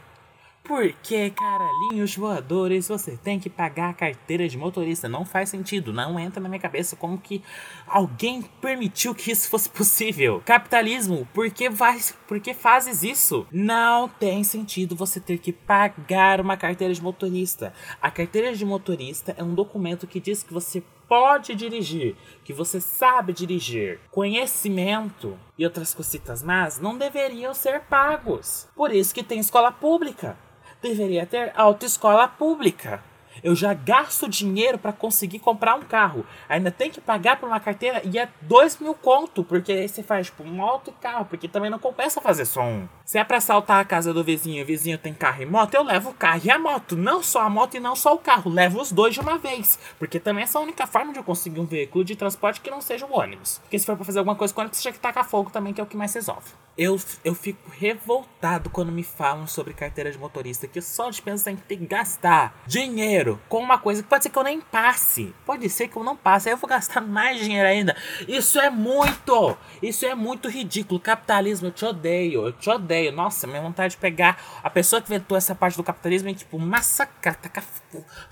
Porque, 0.69 1.31
caralhinhos 1.31 2.15
voadores, 2.15 2.89
você 2.89 3.17
tem 3.17 3.41
que 3.41 3.49
pagar 3.49 3.89
a 3.89 3.95
carteira 3.95 4.47
de 4.47 4.59
motorista. 4.59 5.09
Não 5.09 5.25
faz 5.25 5.49
sentido. 5.49 5.95
Não 5.95 6.21
entra 6.21 6.43
na 6.43 6.49
minha 6.49 6.61
cabeça 6.61 6.95
como 6.95 7.17
que 7.17 7.43
alguém 7.87 8.43
permitiu 8.61 9.15
que 9.15 9.31
isso 9.31 9.49
fosse 9.49 9.71
possível. 9.71 10.43
Capitalismo, 10.45 11.27
por 11.33 11.51
que, 11.51 11.71
vai, 11.71 11.99
por 12.27 12.39
que 12.39 12.53
fazes 12.53 13.03
isso? 13.03 13.47
Não 13.51 14.11
tem 14.11 14.45
sentido 14.45 14.95
você 14.95 15.19
ter 15.19 15.39
que 15.39 15.55
pagar 15.55 16.39
uma 16.39 16.55
carteira 16.55 16.93
de 16.93 17.03
motorista. 17.03 17.73
A 18.03 18.11
carteira 18.11 18.55
de 18.55 18.63
motorista 18.67 19.35
é 19.39 19.43
um 19.43 19.55
documento 19.55 20.07
que 20.07 20.21
diz 20.21 20.43
que 20.43 20.53
você 20.53 20.83
pode 21.09 21.55
dirigir, 21.55 22.15
que 22.45 22.53
você 22.53 22.79
sabe 22.79 23.33
dirigir. 23.33 24.01
Conhecimento 24.11 25.39
e 25.57 25.65
outras 25.65 25.95
cositas 25.95 26.43
más 26.43 26.79
não 26.79 26.99
deveriam 26.99 27.55
ser 27.55 27.81
pagos. 27.81 28.69
Por 28.77 28.93
isso 28.93 29.15
que 29.15 29.23
tem 29.23 29.41
escola 29.41 29.73
pública 29.73 30.37
deveria 30.83 31.27
ter 31.27 31.53
autoescola 31.57 32.29
pública. 32.29 33.03
Eu 33.43 33.55
já 33.55 33.73
gasto 33.73 34.29
dinheiro 34.29 34.79
para 34.79 34.93
conseguir 34.93 35.39
comprar 35.39 35.77
um 35.77 35.83
carro. 35.83 36.27
Ainda 36.49 36.71
tem 36.71 36.91
que 36.91 37.01
pagar 37.01 37.39
por 37.39 37.49
uma 37.49 37.61
carteira 37.61 38.03
e 38.05 38.19
é 38.19 38.29
dois 38.43 38.79
mil 38.79 38.95
conto, 38.95 39.45
porque 39.45 39.73
aí 39.73 39.89
você 39.89 40.03
faz 40.03 40.27
tipo 40.27 40.43
um 40.43 40.63
alto 40.63 40.93
carro, 41.01 41.25
porque 41.25 41.47
também 41.47 41.71
não 41.71 41.79
compensa 41.79 42.21
fazer 42.21 42.45
só 42.45 42.63
um. 42.63 42.89
Se 43.09 43.17
é 43.17 43.25
pra 43.25 43.39
assaltar 43.39 43.81
a 43.81 43.87
casa 43.87 44.13
do 44.13 44.23
vizinho, 44.23 44.63
o 44.63 44.67
vizinho 44.67 44.99
tem 44.99 45.15
carro 45.15 45.41
e 45.41 45.47
moto, 45.47 45.73
eu 45.73 45.83
levo 45.83 46.11
o 46.11 46.13
carro 46.13 46.43
e 46.45 46.51
a 46.51 46.59
moto. 46.59 46.95
Não 46.95 47.23
só 47.23 47.41
a 47.41 47.49
moto 47.49 47.75
e 47.75 47.81
não 47.81 47.97
só 47.97 48.13
o 48.13 48.19
carro, 48.19 48.51
levo 48.51 48.83
os 48.83 48.93
dois 48.93 49.15
de 49.15 49.21
uma 49.21 49.39
vez. 49.39 49.79
Porque 49.99 50.21
também 50.21 50.45
essa 50.45 50.59
é 50.59 50.61
a 50.61 50.63
única 50.63 50.87
forma 50.87 51.11
de 51.11 51.19
eu 51.19 51.25
conseguir 51.25 51.59
um 51.59 51.65
veículo 51.65 52.05
de 52.05 52.15
transporte 52.15 52.61
que 52.61 52.71
não 52.71 52.83
seja 52.83 53.07
o 53.07 53.19
ônibus. 53.19 53.61
Porque 53.61 53.79
se 53.79 53.87
for 53.87 53.97
pra 53.97 54.05
fazer 54.05 54.19
alguma 54.19 54.37
coisa 54.37 54.53
com 54.53 54.61
ônibus, 54.61 54.77
você 54.77 54.83
tinha 54.83 54.93
que 54.93 55.01
tacar 55.01 55.27
fogo 55.27 55.49
também, 55.49 55.73
que 55.73 55.81
é 55.81 55.85
o 55.85 55.87
que 55.87 55.97
mais 55.97 56.13
resolve. 56.13 56.51
Eu, 56.77 57.01
eu 57.25 57.35
fico 57.35 57.71
revoltado 57.71 58.69
quando 58.69 58.93
me 58.93 59.03
falam 59.03 59.47
sobre 59.47 59.73
carteira 59.73 60.13
de 60.13 60.19
motorista, 60.19 60.69
que 60.69 60.81
só 60.83 61.09
de 61.09 61.23
pensar 61.23 61.51
em 61.51 61.57
ter 61.57 61.79
que 61.79 61.87
gastar 61.87 62.63
dinheiro 62.67 63.41
com 63.49 63.59
uma 63.59 63.79
coisa 63.79 64.03
que 64.03 64.09
pode 64.09 64.23
ser 64.23 64.31
que 64.31 64.39
eu 64.39 64.45
nem 64.45 64.61
passe. 64.61 65.35
Pode 65.47 65.69
ser 65.71 65.89
que 65.89 65.97
eu 65.97 66.05
não 66.05 66.15
passe, 66.15 66.49
aí 66.49 66.55
eu 66.55 66.59
vou 66.59 66.69
gastar 66.69 67.01
mais 67.01 67.41
dinheiro 67.41 67.67
ainda. 67.67 67.97
Isso 68.29 68.61
é 68.61 68.69
muito! 68.69 69.57
Isso 69.83 70.05
é 70.05 70.15
muito 70.15 70.49
ridículo. 70.49 71.01
Capitalismo, 71.01 71.69
eu 71.69 71.73
te 71.73 71.87
odeio, 71.87 72.47
eu 72.47 72.53
te 72.53 72.69
odeio. 72.69 72.98
Nossa, 73.13 73.47
minha 73.47 73.63
vontade 73.63 73.93
de 73.93 74.01
pegar 74.01 74.39
a 74.63 74.71
pessoa 74.71 75.01
que 75.01 75.13
inventou 75.13 75.37
essa 75.37 75.55
parte 75.55 75.77
do 75.77 75.85
capitalismo 75.85 76.29
e, 76.29 76.35
tipo, 76.35 76.59
massacrar, 76.59 77.37
tacar, 77.37 77.65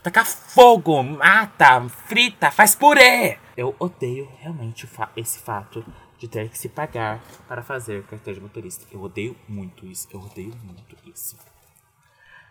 tacar 0.02 0.26
fogo, 0.26 1.02
mata, 1.02 1.88
frita, 2.06 2.50
faz 2.50 2.74
purê. 2.74 3.38
Eu 3.56 3.74
odeio 3.78 4.30
realmente 4.38 4.88
esse 5.16 5.38
fato 5.38 5.84
de 6.18 6.28
ter 6.28 6.48
que 6.48 6.58
se 6.58 6.68
pagar 6.68 7.20
para 7.46 7.62
fazer 7.62 8.02
carteira 8.04 8.38
de 8.38 8.42
motorista. 8.42 8.86
Eu 8.90 9.02
odeio 9.02 9.36
muito 9.48 9.86
isso, 9.86 10.08
eu 10.12 10.20
odeio 10.20 10.54
muito 10.62 10.96
isso. 11.06 11.36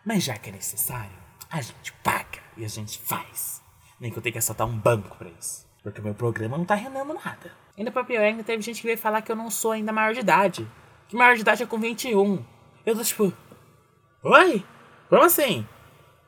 Mas 0.06 0.23
já 0.23 0.38
que 0.38 0.49
é 0.49 0.54
necessário, 0.54 1.17
a 1.49 1.62
gente 1.62 1.91
paga 2.04 2.39
e 2.58 2.63
a 2.63 2.67
gente 2.67 2.99
faz. 2.99 3.62
Nem 3.99 4.12
que 4.12 4.17
eu 4.17 4.21
tenha 4.21 4.34
que 4.34 4.39
assaltar 4.39 4.67
um 4.67 4.78
banco 4.78 5.15
para 5.17 5.30
isso. 5.30 5.65
Porque 5.82 6.01
meu 6.01 6.13
programa 6.13 6.58
não 6.58 6.65
tá 6.65 6.75
rendendo 6.75 7.13
nada. 7.13 7.51
Ainda 7.78 7.91
pra 7.91 8.04
pior, 8.04 8.23
ainda 8.23 8.43
teve 8.43 8.62
gente 8.62 8.82
que 8.82 8.88
veio 8.88 8.97
falar 8.97 9.21
que 9.21 9.32
eu 9.32 9.36
não 9.36 9.49
sou 9.49 9.71
ainda 9.71 9.91
maior 9.91 10.13
de 10.13 10.21
idade. 10.21 10.67
Que 11.07 11.15
maior 11.15 11.35
de 11.35 11.41
idade 11.41 11.63
é 11.63 11.65
com 11.65 11.77
21. 11.77 12.43
Eu 12.85 12.95
tô 12.95 13.03
tipo. 13.03 13.33
Oi? 14.23 14.63
Como 15.09 15.23
assim? 15.23 15.67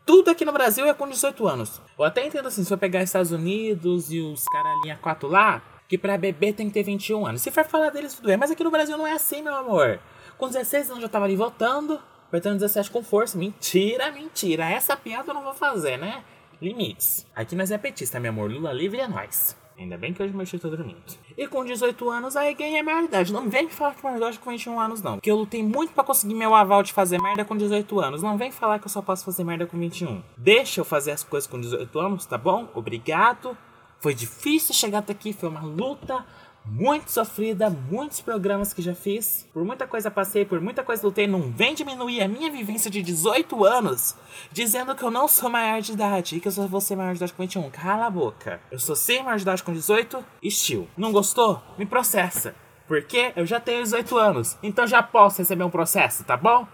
Tudo 0.06 0.30
aqui 0.30 0.46
no 0.46 0.52
Brasil 0.54 0.86
é 0.86 0.94
com 0.94 1.08
18 1.08 1.48
anos. 1.48 1.82
Eu 1.98 2.06
até 2.06 2.26
entendo 2.26 2.48
assim, 2.48 2.64
se 2.64 2.72
eu 2.72 2.78
pegar 2.78 3.02
Estados 3.02 3.32
Unidos 3.32 4.12
e 4.12 4.22
os 4.22 4.46
caras 4.46 4.82
linha 4.84 4.98
4 5.02 5.28
lá, 5.28 5.62
que 5.90 5.98
para 5.98 6.18
beber 6.18 6.54
tem 6.54 6.68
que 6.68 6.74
ter 6.74 6.84
21 6.84 7.26
anos. 7.26 7.42
Se 7.42 7.52
for 7.52 7.66
falar 7.66 7.90
deles, 7.90 8.14
tudo 8.14 8.28
bem. 8.28 8.38
Mas 8.38 8.52
aqui 8.52 8.64
no 8.64 8.72
Brasil 8.72 8.98
não 8.98 9.08
é 9.08 9.14
assim, 9.14 9.42
meu 9.42 9.56
amor. 9.56 10.00
Com 10.38 10.48
16 10.48 10.92
anos 10.92 10.98
eu 10.98 11.02
já 11.08 11.10
tava 11.10 11.26
ali 11.26 11.36
votando. 11.36 12.00
Apertando 12.28 12.60
17 12.60 12.92
com 12.92 13.04
força. 13.04 13.38
Mentira, 13.38 14.12
mentira. 14.12 14.70
Essa 14.70 14.96
piada 14.96 15.32
eu 15.32 15.34
não 15.34 15.44
vou 15.44 15.54
fazer, 15.54 15.98
né? 15.98 16.24
Limites. 16.62 17.26
Aqui 17.36 17.56
nós 17.56 17.72
é 17.72 17.78
petista, 17.78 18.20
meu 18.20 18.32
amor. 18.32 18.52
Lula 18.52 18.72
livre 18.72 19.00
é 19.00 19.08
nós. 19.08 19.56
Ainda 19.78 19.96
bem 19.96 20.12
que 20.12 20.24
hoje 20.24 20.34
meu 20.34 20.46
tio 20.46 20.60
tá 20.60 20.68
dormindo. 20.70 20.98
E 21.38 21.48
com 21.48 21.64
18 21.64 22.10
anos, 22.10 22.36
aí 22.36 22.54
ganhei 22.56 22.80
a 22.80 22.84
maioridade. 22.84 23.32
Não 23.32 23.48
vem 23.48 23.70
falar 23.70 23.94
que 23.94 24.04
maioridade 24.04 24.40
com 24.40 24.50
21 24.50 24.80
anos, 24.80 25.02
não. 25.04 25.14
Porque 25.14 25.30
eu 25.30 25.36
lutei 25.36 25.62
muito 25.62 25.94
para 25.94 26.04
conseguir 26.04 26.34
meu 26.34 26.56
aval 26.56 26.82
de 26.82 26.92
fazer 26.92 27.22
merda 27.22 27.46
com 27.46 27.56
18 27.56 28.00
anos. 28.00 28.24
Não 28.24 28.38
vem 28.38 28.52
falar 28.52 28.80
que 28.80 28.86
eu 28.86 28.90
só 28.90 29.04
posso 29.04 29.24
fazer 29.24 29.44
merda 29.44 29.68
com 29.68 29.78
21. 29.78 30.24
Deixa 30.36 30.82
eu 30.82 30.86
fazer 30.86 31.12
as 31.12 31.24
coisas 31.24 31.48
com 31.48 31.62
18 31.62 32.00
anos, 32.00 32.26
tá 32.26 32.40
bom? 32.40 32.68
Obrigado. 32.74 33.56
Foi 34.00 34.14
difícil 34.14 34.74
chegar 34.74 35.00
até 35.00 35.14
aqui, 35.14 35.34
foi 35.34 35.50
uma 35.50 35.62
luta 35.62 36.26
muito 36.68 37.12
sofrida, 37.12 37.70
muitos 37.70 38.20
programas 38.22 38.74
que 38.74 38.82
já 38.82 38.94
fiz, 38.94 39.48
por 39.54 39.64
muita 39.64 39.88
coisa 39.88 40.12
passei, 40.12 40.46
por 40.46 40.60
muita 40.60 40.84
coisa 40.84 41.06
lutei, 41.06 41.26
não 41.26 41.52
vem 41.52 41.74
diminuir 41.74 42.22
a 42.22 42.28
minha 42.28 42.52
vivência 42.52 42.92
de 42.92 43.02
18 43.02 43.66
anos, 43.66 44.16
dizendo 44.52 44.94
que 44.96 45.04
eu 45.04 45.10
não 45.10 45.28
sou 45.28 45.50
maior 45.50 45.82
de 45.82 45.94
idade 45.94 46.36
e 46.36 46.40
que 46.40 46.48
eu 46.48 46.52
só 46.52 46.68
vou 46.68 46.82
ser 46.82 46.96
maior 46.96 47.12
de 47.12 47.18
idade 47.18 47.34
com 47.34 47.44
21. 47.44 47.70
Cala 47.70 48.08
a 48.08 48.10
boca. 48.10 48.60
Eu 48.70 48.80
sou 48.80 48.96
sem 48.96 49.24
maior 49.24 49.38
de 49.38 49.44
idade 49.44 49.64
com 49.64 49.74
18 49.74 50.24
e 50.42 50.50
estilo. 50.50 50.88
Não 50.98 51.12
gostou? 51.12 51.62
Me 51.78 51.86
processa. 51.86 52.54
Porque 52.88 53.34
eu 53.36 53.46
já 53.46 53.60
tenho 53.60 53.84
18 53.84 54.18
anos, 54.18 54.58
então 54.62 54.86
já 54.88 55.02
posso 55.04 55.40
receber 55.40 55.64
um 55.64 55.70
processo, 55.70 56.24
tá 56.24 56.38
bom? 56.38 56.68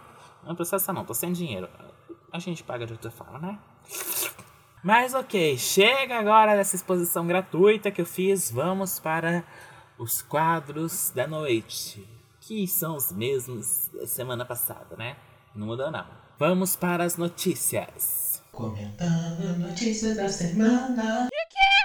Não 0.46 0.56
processa 0.56 0.92
não, 0.92 1.06
tô 1.06 1.14
sem 1.14 1.32
dinheiro. 1.32 1.68
A 2.32 2.40
gente 2.40 2.64
paga 2.64 2.86
de 2.86 2.94
outra 2.94 3.10
forma, 3.10 3.40
né? 3.40 3.60
Mas 4.84 5.14
ok, 5.14 5.58
chega 5.58 6.20
agora 6.20 6.56
dessa 6.56 6.76
exposição 6.76 7.26
gratuita 7.26 7.90
que 7.90 8.02
eu 8.02 8.06
fiz. 8.06 8.52
Vamos 8.52 9.00
para 9.00 9.44
os 9.98 10.22
quadros 10.22 11.12
da 11.12 11.28
noite, 11.28 12.08
que 12.42 12.68
são 12.68 12.96
os 12.96 13.12
mesmos 13.12 13.90
da 13.94 14.08
semana 14.08 14.46
passada, 14.46 14.96
né? 14.98 15.16
Não 15.56 15.68
mudou 15.68 15.92
não. 15.92 16.06
Vamos 16.38 16.76
para 16.76 17.04
as 17.04 17.16
notícias. 17.16 18.44
Comentando 18.52 19.58
notícias 19.60 20.18
da 20.18 20.30
semana. 20.30 21.30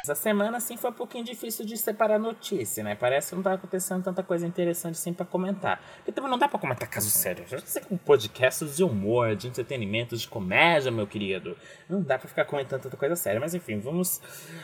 Essa 0.03 0.14
semana, 0.14 0.57
assim, 0.57 0.77
foi 0.77 0.88
um 0.88 0.94
pouquinho 0.94 1.23
difícil 1.23 1.66
de 1.66 1.77
separar 1.77 2.18
notícia, 2.18 2.83
né? 2.83 2.94
Parece 2.94 3.29
que 3.29 3.35
não 3.37 3.42
tá 3.42 3.53
acontecendo 3.53 4.03
tanta 4.03 4.23
coisa 4.23 4.47
interessante 4.47 4.94
assim 4.94 5.12
pra 5.12 5.27
comentar. 5.27 5.83
E 6.07 6.12
também 6.12 6.31
não 6.31 6.38
dá 6.38 6.49
pra 6.49 6.59
comentar 6.59 6.88
caso 6.88 7.11
sério. 7.11 7.44
Já 7.47 7.59
sei 7.59 7.83
com 7.83 7.97
podcasts 7.99 8.77
de 8.77 8.83
humor, 8.83 9.37
de 9.37 9.49
entretenimento, 9.49 10.16
de 10.16 10.27
comédia, 10.27 10.90
meu 10.90 11.07
querido. 11.07 11.55
Não 11.90 12.01
dá 12.01 12.18
pra 12.18 12.27
ficar 12.27 12.47
comentando 12.47 12.83
tanta 12.83 12.97
coisa 12.97 13.16
séria. 13.16 13.38
Mas 13.38 13.55
enfim, 13.55 13.81
vamos 13.81 14.21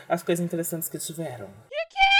às 0.09 0.23
coisas 0.23 0.43
interessantes 0.43 0.89
que 0.89 0.97
tiveram. 0.97 1.47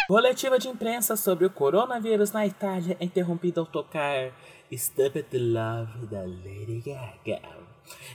Coletiva 0.07 0.59
de 0.59 0.67
imprensa 0.67 1.15
sobre 1.15 1.45
o 1.45 1.49
coronavírus 1.49 2.31
na 2.31 2.45
Itália 2.45 2.95
é 2.99 3.05
interrompida 3.05 3.59
ao 3.59 3.65
tocar 3.65 4.31
Stupid 4.71 5.25
Love 5.33 6.05
da 6.05 6.21
Lady 6.21 6.83
Gaga. 6.85 7.41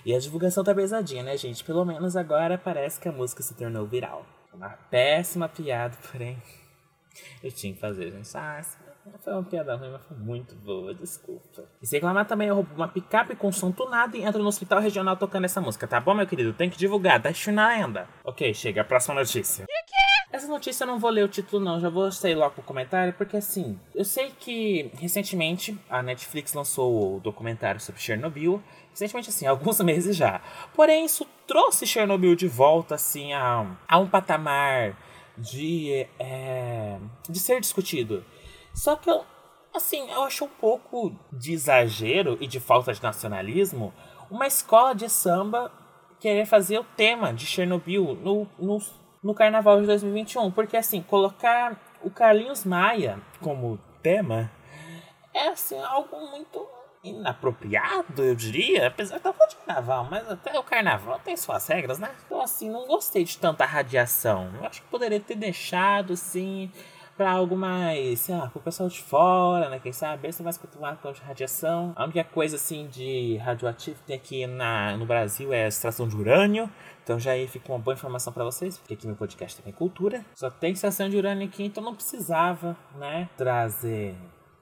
E 0.06 0.14
a 0.14 0.18
divulgação 0.20 0.62
tá 0.62 0.72
pesadinha, 0.72 1.24
né, 1.24 1.36
gente? 1.36 1.64
Pelo 1.64 1.84
menos 1.84 2.14
agora 2.14 2.56
parece 2.56 3.00
que 3.00 3.08
a 3.08 3.12
música 3.12 3.42
se 3.42 3.54
tornou 3.54 3.86
viral. 3.86 4.24
Uma 4.54 4.68
péssima 4.68 5.48
piada, 5.48 5.96
porém. 6.12 6.40
Eu 7.42 7.50
tinha 7.50 7.74
que 7.74 7.80
fazer, 7.80 8.12
gente. 8.12 8.36
Ah, 8.36 8.62
foi 9.18 9.32
uma 9.32 9.42
piada 9.42 9.76
ruim, 9.76 9.90
mas 9.90 10.02
foi 10.04 10.16
muito 10.16 10.54
boa, 10.56 10.94
desculpa. 10.94 11.64
E 11.80 11.86
se 11.86 11.96
reclamar 11.96 12.26
também, 12.26 12.48
eu 12.48 12.54
roubo 12.54 12.74
uma 12.74 12.88
picape 12.88 13.34
com 13.36 13.50
som 13.50 13.72
tunado 13.72 14.16
e 14.16 14.22
entro 14.22 14.42
no 14.42 14.48
hospital 14.48 14.80
regional 14.80 15.16
tocando 15.16 15.44
essa 15.44 15.60
música, 15.60 15.86
tá 15.86 16.00
bom, 16.00 16.14
meu 16.14 16.26
querido? 16.26 16.52
Tem 16.52 16.70
que 16.70 16.78
divulgar, 16.78 17.20
tá 17.20 17.30
na 17.52 17.68
lenda. 17.68 18.08
Ok, 18.24 18.52
chega, 18.54 18.82
a 18.82 18.84
próxima 18.84 19.14
notícia. 19.14 19.66
Essa 20.32 20.46
notícia 20.46 20.84
eu 20.84 20.86
não 20.86 20.98
vou 20.98 21.10
ler 21.10 21.24
o 21.24 21.28
título, 21.28 21.62
não, 21.62 21.80
já 21.80 21.88
vou 21.88 22.10
sair 22.12 22.36
logo 22.36 22.54
pro 22.54 22.62
comentário, 22.62 23.12
porque 23.14 23.36
assim, 23.36 23.78
eu 23.94 24.04
sei 24.04 24.30
que 24.30 24.88
recentemente 24.94 25.76
a 25.88 26.02
Netflix 26.02 26.54
lançou 26.54 27.16
o 27.16 27.20
documentário 27.20 27.80
sobre 27.80 28.00
Chernobyl, 28.00 28.62
recentemente 28.90 29.28
assim, 29.28 29.44
alguns 29.48 29.80
meses 29.80 30.16
já. 30.16 30.40
Porém, 30.72 31.04
isso 31.04 31.26
trouxe 31.48 31.84
Chernobyl 31.84 32.36
de 32.36 32.46
volta, 32.46 32.94
assim, 32.94 33.32
a, 33.32 33.76
a 33.88 33.98
um 33.98 34.06
patamar 34.06 34.96
de, 35.36 36.06
é, 36.18 36.96
de 37.28 37.38
ser 37.40 37.60
discutido. 37.60 38.24
Só 38.72 38.96
que 38.96 39.10
eu, 39.10 39.24
assim, 39.74 40.10
eu 40.10 40.22
acho 40.22 40.44
um 40.44 40.48
pouco 40.48 41.14
de 41.32 41.52
exagero 41.52 42.36
e 42.40 42.46
de 42.46 42.60
falta 42.60 42.92
de 42.92 43.02
nacionalismo 43.02 43.92
uma 44.30 44.46
escola 44.46 44.94
de 44.94 45.08
samba 45.08 45.72
querer 46.20 46.46
fazer 46.46 46.78
o 46.78 46.84
tema 46.84 47.32
de 47.32 47.46
Chernobyl 47.46 48.14
no, 48.22 48.46
no, 48.58 48.78
no 49.22 49.34
carnaval 49.34 49.80
de 49.80 49.86
2021. 49.86 50.50
Porque, 50.52 50.76
assim, 50.76 51.02
colocar 51.02 51.80
o 52.02 52.10
Carlinhos 52.10 52.64
Maia 52.64 53.20
como 53.40 53.78
tema 54.02 54.50
é, 55.32 55.48
assim, 55.48 55.80
algo 55.80 56.18
muito 56.30 56.66
inapropriado, 57.02 58.22
eu 58.22 58.34
diria, 58.34 58.88
apesar 58.88 59.18
de 59.18 59.26
estar 59.26 59.46
de 59.46 59.56
carnaval, 59.56 60.06
mas 60.10 60.28
até 60.28 60.58
o 60.58 60.62
carnaval 60.62 61.18
tem 61.20 61.34
suas 61.36 61.66
regras, 61.66 61.98
né? 61.98 62.10
Então, 62.26 62.42
assim, 62.42 62.68
não 62.68 62.86
gostei 62.86 63.24
de 63.24 63.38
tanta 63.38 63.64
radiação. 63.64 64.50
Eu 64.56 64.66
acho 64.66 64.82
que 64.82 64.88
poderia 64.88 65.20
ter 65.20 65.34
deixado, 65.34 66.12
assim, 66.12 66.70
para 67.20 67.32
algo 67.32 67.54
mais, 67.54 68.20
sei 68.20 68.34
lá, 68.34 68.48
pro 68.48 68.62
pessoal 68.62 68.88
de 68.88 69.02
fora, 69.02 69.68
né? 69.68 69.78
Quem 69.78 69.92
sabe, 69.92 70.26
esse 70.26 70.40
é 70.40 70.42
mais 70.44 70.56
acostumado 70.56 71.02
com 71.02 71.08
a 71.08 71.12
radiação. 71.12 71.92
A 71.94 72.04
única 72.04 72.24
coisa, 72.24 72.56
assim, 72.56 72.88
de 72.88 73.36
radioativo 73.36 73.98
que 73.98 74.04
tem 74.04 74.16
aqui 74.16 74.46
na, 74.46 74.96
no 74.96 75.04
Brasil 75.04 75.52
é 75.52 75.66
a 75.66 75.68
extração 75.68 76.08
de 76.08 76.16
urânio. 76.16 76.70
Então 77.02 77.18
já 77.18 77.32
aí 77.32 77.46
fica 77.46 77.70
uma 77.70 77.78
boa 77.78 77.92
informação 77.92 78.32
para 78.32 78.42
vocês, 78.42 78.78
porque 78.78 78.94
aqui 78.94 79.06
no 79.06 79.14
podcast 79.14 79.60
tem 79.60 79.70
cultura. 79.70 80.24
Só 80.34 80.48
tem 80.50 80.72
extração 80.72 81.10
de 81.10 81.18
urânio 81.18 81.46
aqui, 81.46 81.62
então 81.62 81.84
não 81.84 81.94
precisava, 81.94 82.74
né, 82.94 83.28
trazer 83.36 84.16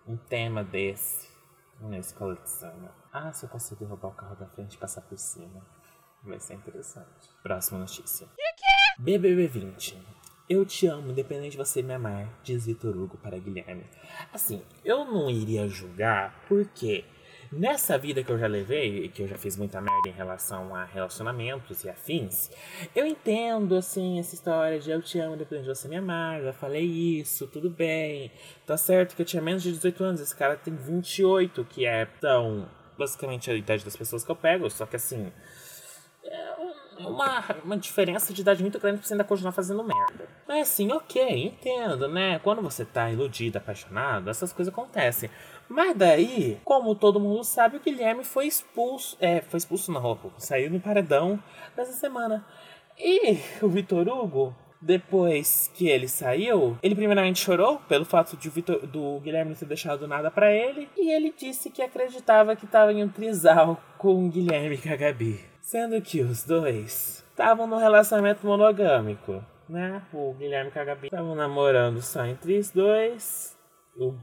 um 0.05 0.17
tema 0.17 0.65
desse 0.65 1.29
de 1.81 2.51
samba. 2.51 2.93
Ah, 3.13 3.33
se 3.33 3.47
eu 3.47 3.49
conseguir 3.49 3.85
roubar 3.85 4.09
o 4.09 4.15
carro 4.15 4.35
da 4.35 4.47
frente 4.47 4.75
e 4.75 4.79
passar 4.79 5.03
por 5.03 5.17
cima. 5.17 5.65
Vai 6.25 6.41
ser 6.41 6.55
interessante. 6.55 7.31
Próxima 7.41 7.79
notícia. 7.79 8.27
BBB 8.99 9.47
20. 9.47 10.18
Eu 10.49 10.65
te 10.65 10.87
amo, 10.87 11.11
independente 11.11 11.51
de 11.51 11.57
você 11.59 11.83
me 11.83 11.93
amar, 11.93 12.27
diz 12.43 12.65
Vitor 12.65 12.97
Hugo 12.97 13.19
para 13.19 13.39
Guilherme. 13.39 13.85
Assim, 14.33 14.63
eu 14.83 15.05
não 15.05 15.29
iria 15.29 15.69
julgar, 15.69 16.43
porque 16.49 17.05
nessa 17.53 17.99
vida 17.99 18.25
que 18.25 18.33
eu 18.33 18.39
já 18.39 18.47
levei, 18.47 19.05
e 19.05 19.09
que 19.11 19.21
eu 19.21 19.29
já 19.29 19.37
fiz 19.37 19.59
muita 19.59 19.79
merda 19.79 20.09
em 20.09 20.13
relação 20.13 20.75
a 20.75 20.87
relacionamentos 20.87 21.85
e 21.85 21.91
afins, 21.91 22.51
eu 22.97 23.05
entendo, 23.05 23.77
assim, 23.77 24.19
essa 24.19 24.35
história 24.35 24.81
de 24.81 24.91
eu 24.91 25.03
te 25.03 25.19
amo, 25.19 25.35
independente 25.35 25.69
de 25.69 25.75
você 25.75 25.87
me 25.87 25.97
amar, 25.97 26.43
já 26.43 26.53
falei 26.55 26.87
isso, 26.87 27.47
tudo 27.47 27.69
bem. 27.69 28.33
Tá 28.65 28.79
certo 28.79 29.15
que 29.15 29.21
eu 29.21 29.27
tinha 29.27 29.43
menos 29.43 29.63
de 29.63 29.71
18 29.71 30.03
anos, 30.03 30.21
esse 30.23 30.35
cara 30.35 30.57
tem 30.57 30.75
28, 30.75 31.63
que 31.67 31.85
é 31.85 32.07
tão, 32.07 32.67
basicamente, 32.97 33.51
a 33.51 33.55
idade 33.55 33.85
das 33.85 33.97
pessoas 33.97 34.25
que 34.25 34.31
eu 34.31 34.37
pego, 34.37 34.71
só 34.71 34.87
que 34.87 34.97
assim 34.97 35.31
uma, 36.99 37.45
uma 37.65 37.77
diferença 37.77 38.33
de 38.33 38.41
idade 38.41 38.63
muito 38.63 38.79
grande 38.79 38.99
pra 38.99 39.07
você 39.07 39.15
ainda 39.15 39.25
continuar 39.25 39.53
fazendo 39.53 39.83
merda. 39.85 40.29
Mas 40.47 40.69
assim, 40.69 40.91
ok, 40.93 41.47
entendo, 41.47 42.09
né? 42.09 42.39
Quando 42.41 42.63
você 42.63 42.85
tá 42.85 43.11
iludido, 43.11 43.59
apaixonado, 43.59 44.29
essas 44.31 44.53
coisas 44.53 44.73
acontecem. 44.73 45.31
Mas 45.69 45.97
daí, 45.97 46.59
como 46.65 46.95
todo 46.95 47.21
mundo 47.21 47.45
sabe, 47.45 47.77
o 47.77 47.81
Guilherme 47.81 48.25
foi 48.25 48.47
expulso. 48.47 49.17
É, 49.21 49.41
foi 49.43 49.59
expulso 49.59 49.93
na 49.93 50.01
roupa, 50.01 50.31
saiu 50.39 50.71
no 50.71 50.81
paredão 50.81 51.43
nessa 51.77 51.93
semana. 51.93 52.45
E 52.99 53.39
o 53.63 53.69
Vitor 53.69 54.09
Hugo 54.09 54.55
depois 54.81 55.71
que 55.75 55.89
ele 55.89 56.07
saiu, 56.07 56.79
ele 56.83 56.95
primeiramente 56.95 57.41
chorou 57.41 57.79
pelo 57.89 58.05
fato 58.05 58.37
de 58.37 58.49
Victor, 58.49 58.87
do 58.87 59.19
Guilherme 59.21 59.51
não 59.51 59.59
ter 59.59 59.67
deixado 59.67 60.07
nada 60.07 60.31
para 60.31 60.53
ele, 60.53 60.89
e 60.97 61.11
ele 61.11 61.35
disse 61.37 61.71
que 61.71 61.83
acreditava 61.83 62.55
que 62.55 62.65
estava 62.65 62.93
em 62.93 63.03
um 63.03 63.09
trisal 63.09 63.81
com 63.97 64.27
o 64.27 64.29
Guilherme 64.29 64.79
e 64.85 64.89
a 64.89 64.97
Gabi. 64.97 65.41
Sendo 65.69 66.01
que 66.01 66.23
os 66.23 66.45
dois 66.45 67.23
estavam 67.29 67.67
num 67.67 67.77
relacionamento 67.77 68.47
monogâmico, 68.47 69.45
né? 69.69 70.03
O 70.15 70.33
Guilherme 70.33 70.73
e 70.75 70.79
a 70.79 70.83
Gabi 70.83 71.09
estavam 71.09 71.35
namorando 71.35 72.01
só 72.01 72.25
entre 72.25 72.57
os 72.57 72.71
dois. 72.71 73.55
O 73.95 74.15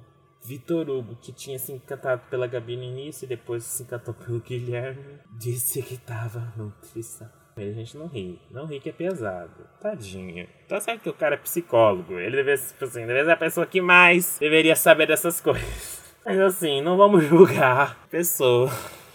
Vitor 0.43 0.89
Hugo, 0.89 1.15
que 1.17 1.31
tinha 1.31 1.59
se 1.59 1.71
encantado 1.71 2.23
pela 2.31 2.47
Gabi 2.47 2.75
no 2.75 2.81
início 2.81 3.25
e 3.25 3.27
depois 3.27 3.63
se 3.63 3.83
encantou 3.83 4.15
pelo 4.15 4.39
Guilherme, 4.39 5.19
disse 5.37 5.83
que 5.83 5.97
tava 5.97 6.51
no 6.57 6.71
trisal. 6.81 7.29
A 7.55 7.61
gente 7.61 7.95
não 7.95 8.07
ri. 8.07 8.41
Não 8.49 8.65
ri 8.65 8.79
que 8.79 8.89
é 8.89 8.93
pesado. 8.93 9.69
Tadinho. 9.79 10.47
Tá 10.67 10.81
certo 10.81 11.03
que 11.03 11.09
o 11.09 11.13
cara 11.13 11.35
é 11.35 11.37
psicólogo. 11.37 12.17
Ele 12.17 12.37
deve, 12.37 12.57
tipo 12.57 12.85
assim, 12.85 13.05
deve 13.05 13.23
ser 13.23 13.31
a 13.31 13.37
pessoa 13.37 13.67
que 13.67 13.81
mais 13.81 14.39
deveria 14.39 14.75
saber 14.75 15.05
dessas 15.05 15.39
coisas. 15.39 16.03
Mas 16.25 16.39
assim, 16.39 16.81
não 16.81 16.97
vamos 16.97 17.23
julgar 17.23 18.03
pessoa 18.09 18.71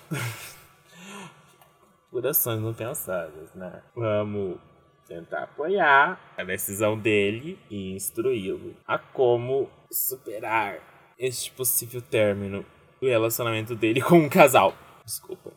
por 2.11 2.23
não 2.61 2.75
pensadas, 2.75 3.55
né? 3.55 3.83
Vamos 3.95 4.59
tentar 5.07 5.45
apoiar 5.45 6.21
a 6.37 6.45
decisão 6.45 6.99
dele 6.99 7.59
e 7.71 7.95
instruí-lo 7.95 8.77
a 8.87 8.99
como 8.99 9.71
superar 9.91 10.79
este 11.19 11.51
possível 11.53 12.01
término 12.03 12.65
do 13.01 13.07
relacionamento 13.07 13.75
dele 13.75 14.01
com 14.01 14.17
um 14.17 14.29
casal. 14.29 14.75
Desculpa. 15.05 15.53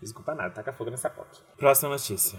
Desculpa 0.00 0.34
nada, 0.34 0.50
taca 0.50 0.72
fogo 0.72 0.90
nessa 0.90 1.08
POC. 1.08 1.28
Próxima 1.56 1.90
notícia. 1.90 2.38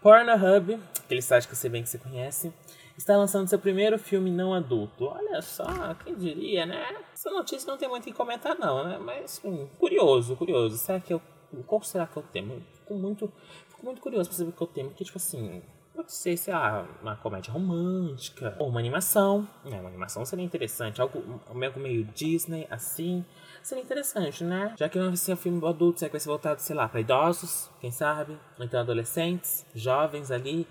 Pornhub, 0.00 0.80
aquele 1.04 1.22
site 1.22 1.46
que 1.46 1.54
sei 1.54 1.70
bem 1.70 1.82
que 1.82 1.88
você 1.88 1.98
conhece, 1.98 2.52
está 2.96 3.16
lançando 3.16 3.48
seu 3.48 3.58
primeiro 3.58 3.98
filme 3.98 4.30
não 4.30 4.54
adulto. 4.54 5.04
Olha 5.04 5.42
só, 5.42 5.94
quem 6.02 6.16
diria, 6.16 6.64
né? 6.64 6.96
Essa 7.12 7.30
notícia 7.30 7.70
não 7.70 7.78
tem 7.78 7.88
muito 7.88 8.04
que 8.04 8.12
comentar 8.12 8.58
não, 8.58 8.84
né? 8.84 8.98
Mas, 8.98 9.40
hum, 9.44 9.68
curioso, 9.78 10.34
curioso. 10.34 10.78
Será 10.78 10.98
que 10.98 11.12
eu 11.12 11.20
qual 11.66 11.82
será 11.82 12.06
que 12.06 12.18
é 12.18 12.22
o 12.22 12.24
tema? 12.24 12.54
fico 12.92 12.94
muito, 12.94 13.32
fico 13.68 13.84
muito 13.84 14.00
curioso 14.00 14.28
pra 14.28 14.38
saber 14.38 14.52
qual 14.52 14.68
é 14.68 14.70
o 14.70 14.74
tema, 14.74 14.88
porque, 14.90 15.04
tipo 15.04 15.18
assim, 15.18 15.62
pode 15.94 16.12
ser, 16.12 16.36
sei 16.36 16.52
lá, 16.52 16.86
uma 17.00 17.16
comédia 17.16 17.52
romântica, 17.52 18.56
ou 18.58 18.68
uma 18.68 18.80
animação. 18.80 19.48
É, 19.64 19.74
uma 19.74 19.88
animação 19.88 20.24
seria 20.24 20.44
interessante, 20.44 21.00
algo, 21.00 21.40
algo 21.48 21.80
meio 21.80 22.04
Disney, 22.04 22.66
assim. 22.70 23.24
Seria 23.62 23.82
interessante, 23.82 24.42
né? 24.42 24.74
Já 24.76 24.88
que 24.88 24.98
não 24.98 25.08
vai 25.08 25.16
ser 25.16 25.34
um 25.34 25.36
filme 25.36 25.64
adulto, 25.66 26.00
será 26.00 26.08
que 26.08 26.14
vai 26.14 26.20
ser 26.20 26.28
voltado, 26.28 26.60
sei 26.60 26.74
lá, 26.74 26.88
pra 26.88 27.00
idosos, 27.00 27.70
quem 27.80 27.90
sabe? 27.90 28.36
Então 28.58 28.80
adolescentes, 28.80 29.64
jovens 29.74 30.30
ali, 30.30 30.66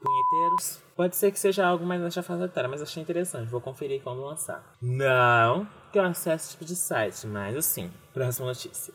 punheteiros. 0.00 0.80
Pode 0.96 1.16
ser 1.16 1.30
que 1.30 1.38
seja 1.38 1.66
algo 1.66 1.84
mais 1.84 2.00
nessa 2.00 2.22
fase 2.22 2.44
etária, 2.44 2.68
mas 2.68 2.80
achei 2.80 3.02
interessante. 3.02 3.50
Vou 3.50 3.60
conferir 3.60 4.02
quando 4.02 4.22
lançar. 4.22 4.76
Não 4.80 5.66
que 5.92 5.98
eu 5.98 6.04
acesso 6.04 6.46
esse 6.46 6.50
tipo 6.52 6.64
de 6.64 6.74
site, 6.74 7.26
mas 7.26 7.54
assim, 7.54 7.92
próxima 8.14 8.46
notícia. 8.46 8.94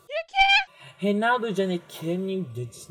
Reinaldo 0.99 1.53
Giannichini, 1.53 2.43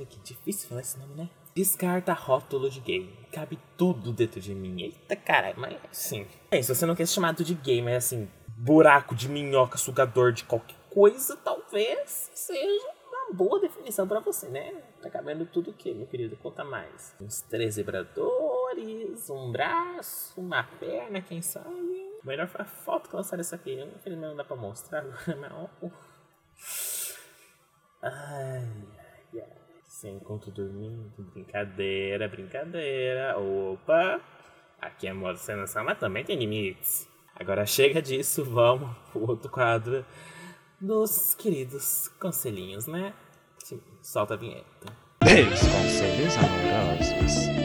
que 0.09 0.19
difícil 0.21 0.69
falar 0.69 0.81
esse 0.81 0.97
nome, 0.97 1.15
né? 1.15 1.29
Descarta 1.57 2.13
rótulo 2.13 2.71
de 2.71 2.79
gay. 2.79 3.13
Cabe 3.33 3.59
tudo 3.77 4.13
dentro 4.13 4.41
de 4.41 4.55
mim. 4.55 4.81
Eita 4.81 5.17
caralho, 5.17 5.59
mas 5.59 5.77
assim. 5.91 6.25
É, 6.53 6.63
se 6.63 6.73
você 6.73 6.87
não 6.87 6.95
quer 6.95 7.05
ser 7.07 7.15
chamado 7.15 7.43
de 7.43 7.55
gay, 7.55 7.83
mas 7.83 7.97
assim, 7.97 8.31
buraco 8.57 9.13
de 9.13 9.29
minhoca, 9.29 9.77
sugador 9.77 10.31
de 10.33 10.45
qualquer 10.45 10.77
coisa, 10.89 11.37
talvez 11.37 12.31
seja 12.33 12.87
uma 13.09 13.35
boa 13.35 13.59
definição 13.59 14.07
para 14.07 14.21
você, 14.21 14.47
né? 14.47 14.73
Tá 15.03 15.11
cabendo 15.11 15.45
tudo 15.45 15.73
o 15.73 15.75
que, 15.75 15.93
meu 15.93 16.07
querido? 16.07 16.37
Conta 16.37 16.63
mais. 16.63 17.13
Uns 17.21 17.41
três 17.41 17.75
vibradores, 17.75 19.29
um 19.29 19.51
braço, 19.51 20.41
uma 20.41 20.63
perna, 20.63 21.21
quem 21.21 21.43
sabe? 21.43 22.07
Melhor 22.23 22.49
a 22.55 22.65
foto 22.65 23.11
que 23.11 23.17
lançaram 23.17 23.41
essa 23.41 23.57
aqui. 23.57 23.73
Infelizmente 23.73 24.29
não 24.29 24.37
dá 24.37 24.45
pra 24.45 24.55
mostrar 24.55 25.01
agora, 25.01 25.37
mas. 25.37 26.96
Ai, 28.03 28.63
ai, 28.99 29.41
ai. 29.41 29.49
Sem 29.85 30.17
encontro 30.17 30.51
dormindo. 30.51 31.13
Brincadeira, 31.33 32.29
brincadeira. 32.29 33.39
Opa! 33.39 34.21
Aqui 34.81 35.07
é 35.07 35.13
modo 35.13 35.39
cenação, 35.39 35.85
mas 35.85 35.99
também 35.99 36.25
tem 36.25 36.37
limites. 36.37 37.09
Agora 37.35 37.67
chega 37.67 38.01
disso, 38.01 38.45
vamos 38.45 38.97
pro 39.11 39.29
outro 39.29 39.51
quadro 39.51 40.05
dos 40.81 41.35
queridos 41.35 42.09
conselhinhos, 42.21 42.87
né? 42.87 43.15
Solta 44.03 44.35
a 44.35 44.37
vinheta. 44.37 44.87
Os 45.23 45.61
conselhos 45.61 46.37
amorosos. 46.37 47.56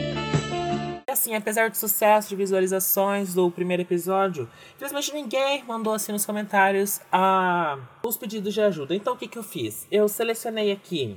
Assim, 1.22 1.34
apesar 1.36 1.70
do 1.70 1.76
sucesso 1.76 2.28
de 2.28 2.36
visualizações 2.36 3.32
do 3.32 3.48
primeiro 3.50 3.82
episódio, 3.82 4.48
infelizmente 4.74 5.14
ninguém 5.14 5.62
mandou 5.64 5.94
assim 5.94 6.10
nos 6.10 6.26
comentários 6.26 7.00
a... 7.12 7.78
os 8.04 8.16
pedidos 8.16 8.52
de 8.52 8.60
ajuda. 8.60 8.94
Então 8.94 9.14
o 9.14 9.16
que, 9.16 9.28
que 9.28 9.38
eu 9.38 9.42
fiz? 9.42 9.86
Eu 9.90 10.08
selecionei 10.08 10.72
aqui 10.72 11.16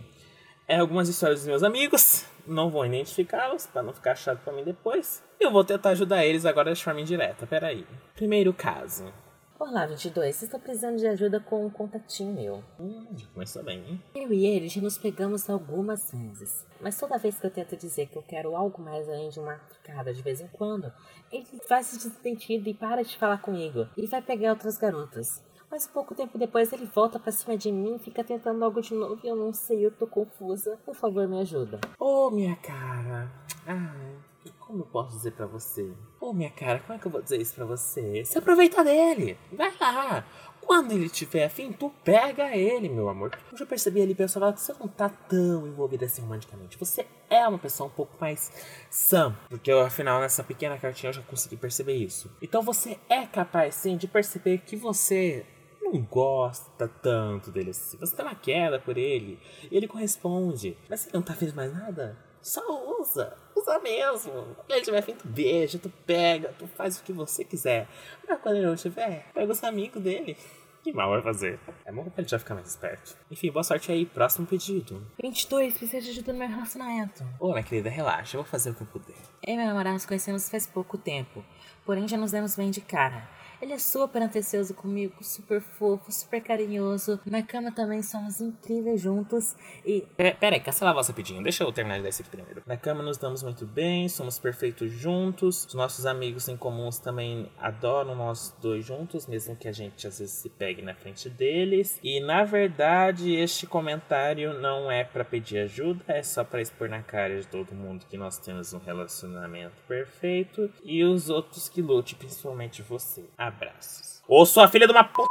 é, 0.67 0.77
algumas 0.77 1.09
histórias 1.09 1.39
dos 1.39 1.47
meus 1.47 1.63
amigos, 1.63 2.23
não 2.45 2.69
vou 2.69 2.85
identificá-los 2.85 3.65
para 3.65 3.81
não 3.81 3.93
ficar 3.93 4.15
chato 4.15 4.41
para 4.43 4.53
mim 4.53 4.63
depois. 4.63 5.23
Eu 5.39 5.51
vou 5.51 5.63
tentar 5.63 5.89
ajudar 5.89 6.23
eles 6.23 6.45
agora 6.45 6.73
de 6.73 6.83
forma 6.83 7.01
indireta. 7.01 7.47
Peraí. 7.47 7.85
Primeiro 8.15 8.53
caso. 8.53 9.11
Olá, 9.57 9.85
22. 9.85 10.43
Estou 10.43 10.59
precisando 10.59 10.97
de 10.97 11.07
ajuda 11.07 11.39
com 11.39 11.65
um 11.65 11.69
contatinho 11.69 12.33
meu. 12.33 12.63
Hum, 12.77 13.07
já 13.15 13.25
começou 13.27 13.63
bem, 13.63 13.79
hein? 13.87 14.03
Eu 14.13 14.33
e 14.33 14.45
ele 14.45 14.67
já 14.67 14.81
nos 14.81 14.97
pegamos 14.97 15.49
algumas 15.49 16.11
vezes. 16.11 16.65
Mas 16.81 16.99
toda 16.99 17.17
vez 17.17 17.39
que 17.39 17.45
eu 17.47 17.49
tento 17.51 17.77
dizer 17.77 18.07
que 18.07 18.17
eu 18.17 18.21
quero 18.21 18.53
algo 18.53 18.81
mais 18.81 19.07
além 19.07 19.29
de 19.29 19.39
uma 19.39 19.57
ficada 19.71 20.13
de 20.13 20.21
vez 20.21 20.41
em 20.41 20.47
quando, 20.49 20.91
ele 21.31 21.47
faz 21.69 21.87
se 21.87 22.09
desentido 22.09 22.67
e 22.67 22.73
para 22.73 23.01
de 23.01 23.17
falar 23.17 23.37
comigo. 23.37 23.87
E 23.95 24.05
vai 24.07 24.21
pegar 24.21 24.49
outras 24.49 24.77
garotas. 24.77 25.41
Mas 25.71 25.87
pouco 25.87 26.13
tempo 26.13 26.37
depois 26.37 26.73
ele 26.73 26.85
volta 26.85 27.17
pra 27.17 27.31
cima 27.31 27.57
de 27.57 27.71
mim, 27.71 27.97
fica 27.97 28.25
tentando 28.25 28.63
algo 28.63 28.81
de 28.81 28.93
novo 28.93 29.21
e 29.23 29.27
eu 29.27 29.37
não 29.37 29.53
sei, 29.53 29.85
eu 29.85 29.91
tô 29.91 30.05
confusa. 30.05 30.77
Por 30.85 30.95
favor, 30.95 31.29
me 31.29 31.39
ajuda. 31.39 31.79
Ô, 31.97 32.29
minha 32.29 32.57
cara. 32.57 33.31
Ai, 33.65 34.17
como 34.65 34.79
eu 34.79 34.85
posso 34.85 35.15
dizer 35.15 35.31
pra 35.31 35.45
você? 35.45 35.93
Ô, 36.19 36.33
minha 36.33 36.49
cara, 36.49 36.79
como 36.79 36.97
é 36.97 36.99
que 36.99 37.05
eu 37.05 37.11
vou 37.11 37.21
dizer 37.21 37.39
isso 37.39 37.53
pra 37.53 37.65
você? 37.65 38.25
Se 38.25 38.37
aproveita 38.37 38.83
dele. 38.83 39.37
Vai 39.51 39.71
lá. 39.79 40.25
Quando 40.61 40.91
ele 40.93 41.07
tiver 41.09 41.45
afim, 41.45 41.71
tu 41.71 41.91
pega 42.03 42.55
ele, 42.55 42.89
meu 42.89 43.07
amor. 43.07 43.37
Eu 43.51 43.57
já 43.57 43.65
percebi 43.65 44.01
ali, 44.01 44.15
pessoal, 44.15 44.51
que 44.51 44.59
você 44.59 44.73
não 44.79 44.87
tá 44.87 45.07
tão 45.09 45.67
envolvida 45.67 46.05
assim 46.05 46.23
romanticamente. 46.23 46.77
Você 46.79 47.05
é 47.29 47.47
uma 47.47 47.59
pessoa 47.59 47.87
um 47.87 47.91
pouco 47.91 48.17
mais 48.19 48.51
sã. 48.89 49.37
Porque 49.47 49.71
eu, 49.71 49.81
afinal, 49.81 50.19
nessa 50.19 50.43
pequena 50.43 50.77
cartinha 50.77 51.09
eu 51.09 51.13
já 51.13 51.21
consegui 51.21 51.55
perceber 51.55 51.93
isso. 51.93 52.35
Então 52.41 52.63
você 52.63 52.97
é 53.07 53.27
capaz, 53.27 53.75
sim, 53.75 53.95
de 53.95 54.07
perceber 54.07 54.59
que 54.59 54.75
você 54.75 55.45
não 55.79 56.01
gosta 56.01 56.87
tanto 56.87 57.51
dele 57.51 57.69
assim. 57.69 57.97
Você 57.97 58.15
tá 58.15 58.23
na 58.23 58.33
queda 58.33 58.79
por 58.79 58.97
ele. 58.97 59.39
E 59.69 59.77
ele 59.77 59.87
corresponde. 59.87 60.75
Mas 60.89 61.01
você 61.01 61.11
não 61.13 61.21
tá 61.21 61.35
fazendo 61.35 61.55
mais 61.55 61.71
nada? 61.71 62.17
Só 62.45 62.61
usa. 63.01 63.35
Usa 63.55 63.79
mesmo. 63.79 64.31
Quando 64.31 64.71
ele 64.71 64.81
tiver 64.81 65.01
fim, 65.01 65.15
tu 65.15 65.27
beija, 65.27 65.79
tu 65.79 65.89
pega, 66.05 66.53
tu 66.59 66.67
faz 66.67 66.99
o 66.99 67.03
que 67.03 67.11
você 67.11 67.43
quiser. 67.43 67.87
Mas 68.29 68.39
quando 68.39 68.57
ele 68.57 68.67
não 68.67 68.75
tiver, 68.75 69.25
pega 69.33 69.51
os 69.51 69.63
amigos 69.63 69.99
dele. 69.99 70.37
Que 70.83 70.93
mal 70.93 71.09
vai 71.09 71.23
fazer. 71.23 71.59
É 71.83 71.91
bom 71.91 72.03
pra 72.03 72.21
ele 72.21 72.27
já 72.27 72.37
ficar 72.37 72.53
mais 72.53 72.67
esperto. 72.67 73.17
Enfim, 73.31 73.51
boa 73.51 73.63
sorte 73.63 73.91
aí. 73.91 74.05
Próximo 74.05 74.45
pedido. 74.45 75.03
22. 75.19 75.75
Precisa 75.75 75.99
de 75.99 76.11
ajuda 76.11 76.33
no 76.33 76.37
meu 76.37 76.47
relacionamento. 76.47 77.25
Ô, 77.39 77.49
minha 77.49 77.63
querida, 77.63 77.89
relaxa. 77.89 78.37
Eu 78.37 78.43
vou 78.43 78.51
fazer 78.51 78.69
o 78.69 78.75
que 78.75 78.81
eu 78.81 78.87
puder. 78.87 79.17
Eu 79.41 79.55
e 79.55 79.57
meu 79.57 79.65
namorado 79.65 79.95
nos 79.95 80.05
conhecemos 80.05 80.47
faz 80.47 80.67
pouco 80.67 80.99
tempo. 80.99 81.43
Porém, 81.83 82.07
já 82.07 82.15
nos 82.15 82.31
demos 82.31 82.55
bem 82.55 82.69
de 82.69 82.81
cara. 82.81 83.27
Ele 83.61 83.73
é 83.73 83.79
super 83.79 84.21
atencioso 84.21 84.73
comigo, 84.73 85.23
super 85.23 85.61
fofo, 85.61 86.11
super 86.11 86.41
carinhoso. 86.41 87.19
Na 87.25 87.41
cama 87.41 87.71
também 87.71 88.01
somos 88.01 88.41
incríveis 88.41 89.01
juntos 89.01 89.55
e. 89.85 90.01
Pera, 90.15 90.35
pera 90.35 90.55
aí, 90.55 90.59
cancela 90.61 90.91
a 90.91 90.93
voz 90.93 91.07
rapidinho. 91.07 91.41
Deixa 91.41 91.63
eu 91.63 91.71
terminar 91.71 91.97
de 91.97 92.03
dar 92.03 92.09
aqui 92.09 92.23
primeiro. 92.23 92.63
Na 92.65 92.77
cama 92.77 93.01
nos 93.01 93.17
damos 93.17 93.43
muito 93.43 93.65
bem, 93.65 94.09
somos 94.09 94.37
perfeitos 94.37 94.91
juntos. 94.91 95.65
Os 95.65 95.73
nossos 95.73 96.05
amigos 96.05 96.47
em 96.47 96.57
comuns 96.57 96.99
também 96.99 97.49
adoram 97.57 98.15
nós 98.15 98.55
dois 98.61 98.85
juntos, 98.85 99.27
mesmo 99.27 99.55
que 99.55 99.67
a 99.67 99.71
gente 99.71 100.07
às 100.07 100.19
vezes 100.19 100.33
se 100.33 100.49
pegue 100.49 100.81
na 100.81 100.93
frente 100.93 101.29
deles. 101.29 101.99
E 102.03 102.19
na 102.19 102.43
verdade, 102.43 103.33
este 103.33 103.65
comentário 103.65 104.59
não 104.59 104.91
é 104.91 105.03
para 105.03 105.23
pedir 105.23 105.59
ajuda, 105.59 106.03
é 106.07 106.21
só 106.23 106.43
para 106.43 106.61
expor 106.61 106.89
na 106.89 107.01
cara 107.01 107.39
de 107.39 107.47
todo 107.47 107.73
mundo 107.73 108.05
que 108.09 108.17
nós 108.17 108.37
temos 108.37 108.73
um 108.73 108.79
relacionamento 108.79 109.75
perfeito 109.87 110.69
e 110.83 111.03
os 111.03 111.29
outros 111.29 111.69
que 111.69 111.81
lute, 111.81 112.15
principalmente 112.15 112.81
você. 112.81 113.25
Abraços. 113.45 114.23
Ô, 114.27 114.43
sua 114.45 114.67
filha 114.67 114.87
de 114.87 114.91
uma 114.91 115.03
p. 115.03 115.23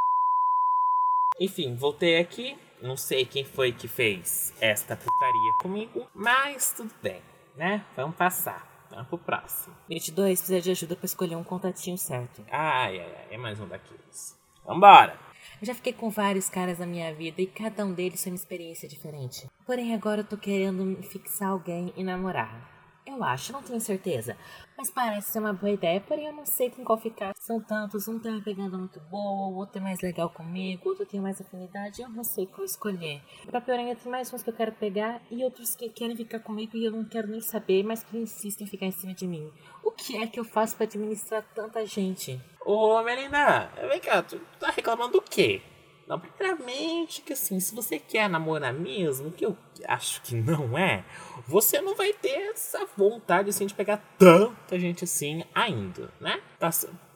Enfim, 1.40 1.74
voltei 1.74 2.18
aqui. 2.18 2.56
Não 2.80 2.96
sei 2.96 3.24
quem 3.24 3.44
foi 3.44 3.72
que 3.72 3.88
fez 3.88 4.54
esta 4.60 4.94
putaria 4.94 5.52
comigo, 5.60 6.06
mas 6.14 6.72
tudo 6.76 6.92
bem, 7.02 7.22
né? 7.56 7.84
Vamos 7.96 8.14
passar. 8.14 8.86
Vamos 8.90 9.08
pro 9.08 9.18
próximo. 9.18 9.74
22. 9.88 10.38
Precisa 10.38 10.60
de 10.60 10.70
ajuda 10.70 10.94
pra 10.94 11.06
escolher 11.06 11.34
um 11.34 11.42
contatinho 11.42 11.98
certo. 11.98 12.44
Ai, 12.50 13.00
ai, 13.00 13.14
ai, 13.16 13.26
é 13.30 13.38
mais 13.38 13.58
um 13.58 13.66
daqueles. 13.66 14.38
Vambora! 14.64 15.18
Eu 15.60 15.66
já 15.66 15.74
fiquei 15.74 15.92
com 15.92 16.10
vários 16.10 16.48
caras 16.48 16.78
na 16.78 16.86
minha 16.86 17.12
vida 17.14 17.40
e 17.40 17.46
cada 17.46 17.84
um 17.84 17.92
deles 17.92 18.22
foi 18.22 18.30
uma 18.30 18.36
experiência 18.36 18.88
diferente. 18.88 19.48
Porém, 19.66 19.94
agora 19.94 20.20
eu 20.20 20.26
tô 20.26 20.36
querendo 20.36 20.84
me 20.84 21.02
fixar 21.02 21.48
alguém 21.48 21.92
e 21.96 22.04
namorar. 22.04 22.73
Eu 23.14 23.22
acho, 23.22 23.52
não 23.52 23.62
tenho 23.62 23.80
certeza. 23.80 24.36
Mas 24.76 24.90
parece 24.90 25.30
ser 25.30 25.38
uma 25.38 25.52
boa 25.52 25.70
ideia, 25.70 26.00
porém 26.00 26.26
eu 26.26 26.32
não 26.32 26.44
sei 26.44 26.68
com 26.68 26.84
qual 26.84 26.98
ficar. 26.98 27.32
São 27.36 27.60
tantos, 27.60 28.08
um 28.08 28.18
tá 28.18 28.28
me 28.28 28.42
pegando 28.42 28.76
muito 28.76 28.98
boa, 29.02 29.52
o 29.52 29.56
outro 29.56 29.78
é 29.78 29.80
mais 29.80 30.00
legal 30.00 30.28
comigo, 30.28 30.88
outro 30.88 31.06
tem 31.06 31.20
mais 31.20 31.40
afinidade, 31.40 32.02
eu 32.02 32.08
não 32.08 32.24
sei 32.24 32.44
qual 32.44 32.64
escolher. 32.64 33.22
Pra 33.46 33.60
pior 33.60 33.78
ainda, 33.78 33.94
tem 33.94 34.10
mais 34.10 34.32
uns 34.32 34.42
que 34.42 34.50
eu 34.50 34.54
quero 34.54 34.72
pegar 34.72 35.22
e 35.30 35.44
outros 35.44 35.76
que 35.76 35.88
querem 35.90 36.16
ficar 36.16 36.40
comigo 36.40 36.76
e 36.76 36.84
eu 36.84 36.90
não 36.90 37.04
quero 37.04 37.28
nem 37.28 37.40
saber, 37.40 37.84
mas 37.84 38.02
que 38.02 38.16
insistem 38.16 38.66
em 38.66 38.70
ficar 38.70 38.86
em 38.86 38.90
cima 38.90 39.14
de 39.14 39.28
mim. 39.28 39.48
O 39.84 39.92
que 39.92 40.16
é 40.16 40.26
que 40.26 40.40
eu 40.40 40.44
faço 40.44 40.74
para 40.74 40.86
administrar 40.86 41.44
tanta 41.54 41.86
gente? 41.86 42.40
Ô, 42.66 43.00
Melinda, 43.02 43.70
vem 43.88 44.00
cá, 44.00 44.24
tu 44.24 44.40
tá 44.58 44.70
reclamando 44.70 45.12
do 45.12 45.22
quê? 45.22 45.62
Não, 46.06 46.20
primeiramente 46.20 47.22
que 47.22 47.32
assim, 47.32 47.58
se 47.58 47.74
você 47.74 47.98
quer 47.98 48.28
namorar 48.28 48.72
mesmo, 48.72 49.30
que 49.30 49.44
eu 49.44 49.56
acho 49.88 50.20
que 50.22 50.34
não 50.34 50.76
é, 50.76 51.04
você 51.46 51.80
não 51.80 51.94
vai 51.94 52.12
ter 52.12 52.50
essa 52.50 52.86
vontade 52.96 53.48
assim 53.48 53.66
de 53.66 53.74
pegar 53.74 54.02
tanta 54.18 54.78
gente 54.78 55.04
assim 55.04 55.44
ainda, 55.54 56.10
né? 56.20 56.40
Tá, 56.58 56.70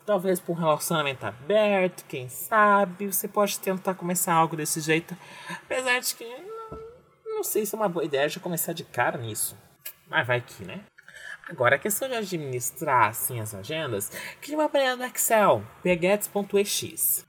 talvez 0.07 0.41
por 0.41 0.53
um 0.53 0.61
relacionamento 0.61 1.27
aberto, 1.27 2.07
quem 2.07 2.31
sabe, 2.31 3.13
você 3.13 3.29
pode 3.29 3.61
tentar 3.61 3.95
começar 3.95 4.33
algo 4.33 4.57
desse 4.57 4.81
jeito, 4.81 5.15
apesar 5.51 6.01
de 6.01 6.15
que 6.15 6.25
não, 6.25 6.79
não 7.27 7.45
sei 7.45 7.67
se 7.67 7.75
é 7.75 7.79
uma 7.79 7.91
boa 7.91 8.05
ideia 8.05 8.29
já 8.29 8.41
começar 8.41 8.73
de 8.73 8.85
cara 8.85 9.19
nisso. 9.19 9.55
Mas 10.09 10.27
vai 10.27 10.41
que, 10.41 10.65
né? 10.65 10.81
Agora, 11.47 11.77
a 11.77 11.79
questão 11.79 12.09
de 12.09 12.15
administrar 12.15 13.09
assim 13.09 13.41
as 13.41 13.55
agendas, 13.55 14.11
cria 14.41 14.57
uma 14.57 14.69
planilha 14.69 14.97
no 14.97 15.05
Excel, 15.05 15.63
peguetes.ex. 15.83 17.28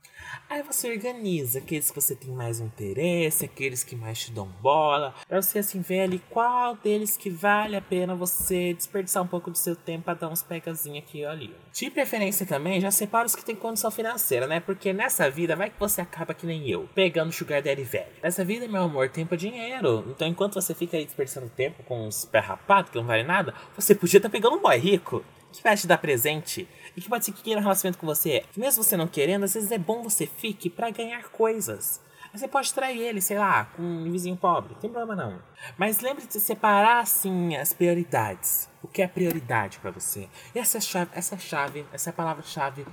Aí 0.49 0.63
você 0.63 0.91
organiza 0.91 1.59
aqueles 1.59 1.91
que 1.91 2.01
você 2.01 2.15
tem 2.15 2.31
mais 2.31 2.59
interesse, 2.59 3.45
aqueles 3.45 3.83
que 3.83 3.95
mais 3.95 4.19
te 4.19 4.31
dão 4.31 4.47
bola, 4.61 5.13
pra 5.27 5.41
você 5.41 5.59
assim 5.59 5.81
ver 5.81 6.01
ali 6.01 6.21
qual 6.29 6.75
deles 6.75 7.15
que 7.15 7.29
vale 7.29 7.75
a 7.75 7.81
pena 7.81 8.15
você 8.15 8.73
desperdiçar 8.73 9.21
um 9.21 9.27
pouco 9.27 9.51
do 9.51 9.57
seu 9.57 9.75
tempo 9.75 10.05
pra 10.05 10.15
dar 10.15 10.27
uns 10.27 10.41
pegazinhos 10.41 11.03
aqui 11.03 11.19
e 11.19 11.25
ali. 11.25 11.55
De 11.71 11.89
preferência 11.91 12.45
também, 12.45 12.81
já 12.81 12.89
separa 12.89 13.27
os 13.27 13.35
que 13.35 13.45
tem 13.45 13.55
condição 13.55 13.91
financeira, 13.91 14.47
né? 14.47 14.59
Porque 14.59 14.91
nessa 14.91 15.29
vida 15.29 15.55
vai 15.55 15.69
que 15.69 15.79
você 15.79 16.01
acaba 16.01 16.33
que 16.33 16.47
nem 16.47 16.67
eu, 16.67 16.89
pegando 16.95 17.31
sugar 17.31 17.61
daddy 17.61 17.83
velho. 17.83 18.07
Nessa 18.23 18.43
vida, 18.43 18.67
meu 18.67 18.83
amor, 18.83 19.09
tempo 19.09 19.35
é 19.35 19.37
dinheiro. 19.37 20.05
Então 20.09 20.27
enquanto 20.27 20.55
você 20.55 20.73
fica 20.73 20.97
aí 20.97 21.05
desperdiçando 21.05 21.49
tempo 21.49 21.83
com 21.83 22.07
uns 22.07 22.25
pé 22.25 22.39
rapado 22.39 22.89
que 22.89 22.97
não 22.97 23.05
vale 23.05 23.23
nada, 23.23 23.53
você 23.75 23.93
podia 23.93 24.17
estar 24.17 24.29
tá 24.29 24.31
pegando 24.31 24.55
um 24.55 24.61
boy 24.61 24.77
rico 24.77 25.23
que 25.51 25.63
vai 25.63 25.75
te 25.75 25.87
dar 25.87 25.97
presente 25.97 26.67
e 26.99 27.01
que 27.01 27.07
pode 27.07 27.23
ser 27.23 27.31
que 27.31 27.41
queira 27.41 27.61
um 27.61 27.63
relacionamento 27.63 27.97
com 27.97 28.05
você. 28.05 28.43
Mesmo 28.57 28.83
você 28.83 28.97
não 28.97 29.07
querendo, 29.07 29.45
às 29.45 29.53
vezes 29.53 29.71
é 29.71 29.77
bom 29.77 30.03
você 30.03 30.27
fique 30.27 30.69
para 30.69 30.89
ganhar 30.89 31.23
coisas. 31.29 32.01
Você 32.33 32.45
pode 32.45 32.73
trair 32.73 32.99
ele, 32.99 33.21
sei 33.21 33.39
lá, 33.39 33.65
com 33.65 33.81
um 33.81 34.11
vizinho 34.11 34.35
pobre, 34.35 34.73
não 34.73 34.79
tem 34.81 34.89
problema 34.91 35.15
não. 35.15 35.41
Mas 35.77 36.01
lembre 36.01 36.27
de 36.27 36.39
separar 36.41 36.99
assim 36.99 37.55
as 37.55 37.71
prioridades. 37.71 38.69
O 38.83 38.87
que 38.87 39.01
é 39.01 39.07
prioridade 39.07 39.79
para 39.79 39.91
você? 39.91 40.27
E 40.53 40.59
essa 40.59 40.77
é 40.77 40.81
chave, 40.81 41.09
essa 41.13 41.35
é 41.35 41.37
a 41.37 41.39
chave, 41.39 41.85
essa 41.93 42.09
é 42.09 42.11
a 42.11 42.13
palavra-chave 42.13 42.85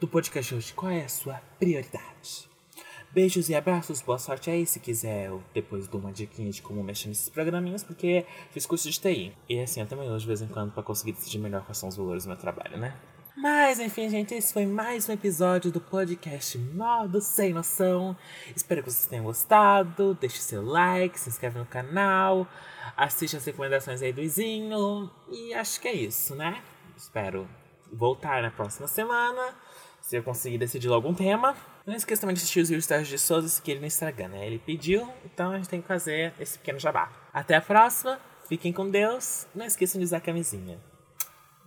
do 0.00 0.08
podcast 0.08 0.56
hoje. 0.56 0.72
Qual 0.74 0.90
é 0.90 1.04
a 1.04 1.08
sua 1.08 1.40
prioridade? 1.60 2.50
Beijos 3.12 3.48
e 3.48 3.54
abraços, 3.54 4.02
boa 4.02 4.18
sorte 4.18 4.50
aí 4.50 4.66
se 4.66 4.80
quiser. 4.80 5.28
Eu 5.28 5.42
depois 5.54 5.86
dou 5.86 6.00
uma 6.00 6.10
diquinha 6.10 6.50
de 6.50 6.60
como 6.60 6.82
mexer 6.82 7.08
nesses 7.08 7.28
programinhas, 7.28 7.84
porque 7.84 8.26
fiz 8.50 8.66
curso 8.66 8.90
de 8.90 8.98
TI. 8.98 9.32
E 9.48 9.60
assim, 9.60 9.80
eu 9.80 9.86
também 9.86 10.14
de 10.16 10.26
vez 10.26 10.42
em 10.42 10.48
quando 10.48 10.72
para 10.72 10.82
conseguir 10.82 11.12
decidir 11.12 11.38
melhor 11.38 11.64
quais 11.64 11.78
são 11.78 11.88
os 11.88 11.96
valores 11.96 12.24
do 12.24 12.28
meu 12.28 12.36
trabalho, 12.36 12.76
né? 12.76 12.94
Mas 13.34 13.80
enfim, 13.80 14.10
gente, 14.10 14.34
esse 14.34 14.52
foi 14.52 14.66
mais 14.66 15.08
um 15.08 15.12
episódio 15.12 15.72
do 15.72 15.80
podcast 15.80 16.58
Modo 16.58 17.18
Sem 17.18 17.54
Noção. 17.54 18.14
Espero 18.54 18.82
que 18.82 18.90
vocês 18.90 19.06
tenham 19.06 19.24
gostado. 19.24 20.14
Deixe 20.20 20.38
seu 20.38 20.62
like, 20.62 21.18
se 21.18 21.30
inscreve 21.30 21.58
no 21.58 21.64
canal, 21.64 22.46
assiste 22.94 23.34
as 23.34 23.44
recomendações 23.44 24.02
aí 24.02 24.12
do 24.12 24.20
Izinho. 24.20 25.10
E 25.30 25.54
acho 25.54 25.80
que 25.80 25.88
é 25.88 25.94
isso, 25.94 26.34
né? 26.34 26.62
Espero 26.94 27.48
voltar 27.90 28.42
na 28.42 28.50
próxima 28.50 28.86
semana. 28.86 29.54
Se 30.02 30.16
eu 30.16 30.22
conseguir 30.22 30.58
decidir 30.58 30.88
algum 30.88 31.14
tema. 31.14 31.56
Não 31.86 31.94
esqueça 31.94 32.20
também 32.20 32.34
de 32.34 32.40
assistir 32.40 32.60
os 32.60 32.68
vídeos 32.68 33.08
de 33.08 33.18
Souza 33.18 33.48
se 33.48 33.62
ele 33.70 33.80
no 33.80 33.86
Instagram, 33.86 34.28
né? 34.28 34.46
Ele 34.46 34.58
pediu, 34.58 35.08
então 35.24 35.52
a 35.52 35.56
gente 35.56 35.70
tem 35.70 35.80
que 35.80 35.88
fazer 35.88 36.34
esse 36.38 36.58
pequeno 36.58 36.78
jabá. 36.78 37.10
Até 37.32 37.56
a 37.56 37.62
próxima, 37.62 38.20
fiquem 38.46 38.74
com 38.74 38.90
Deus. 38.90 39.46
Não 39.54 39.64
esqueçam 39.64 39.98
de 39.98 40.04
usar 40.04 40.18
a 40.18 40.20
camisinha. 40.20 40.78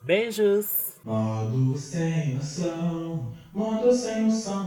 Beijos! 0.04 0.95
Modo 1.06 1.76
sem 1.78 2.32
noção, 2.32 3.30
modo 3.54 3.94
sem 3.94 4.18
noção. 4.20 4.64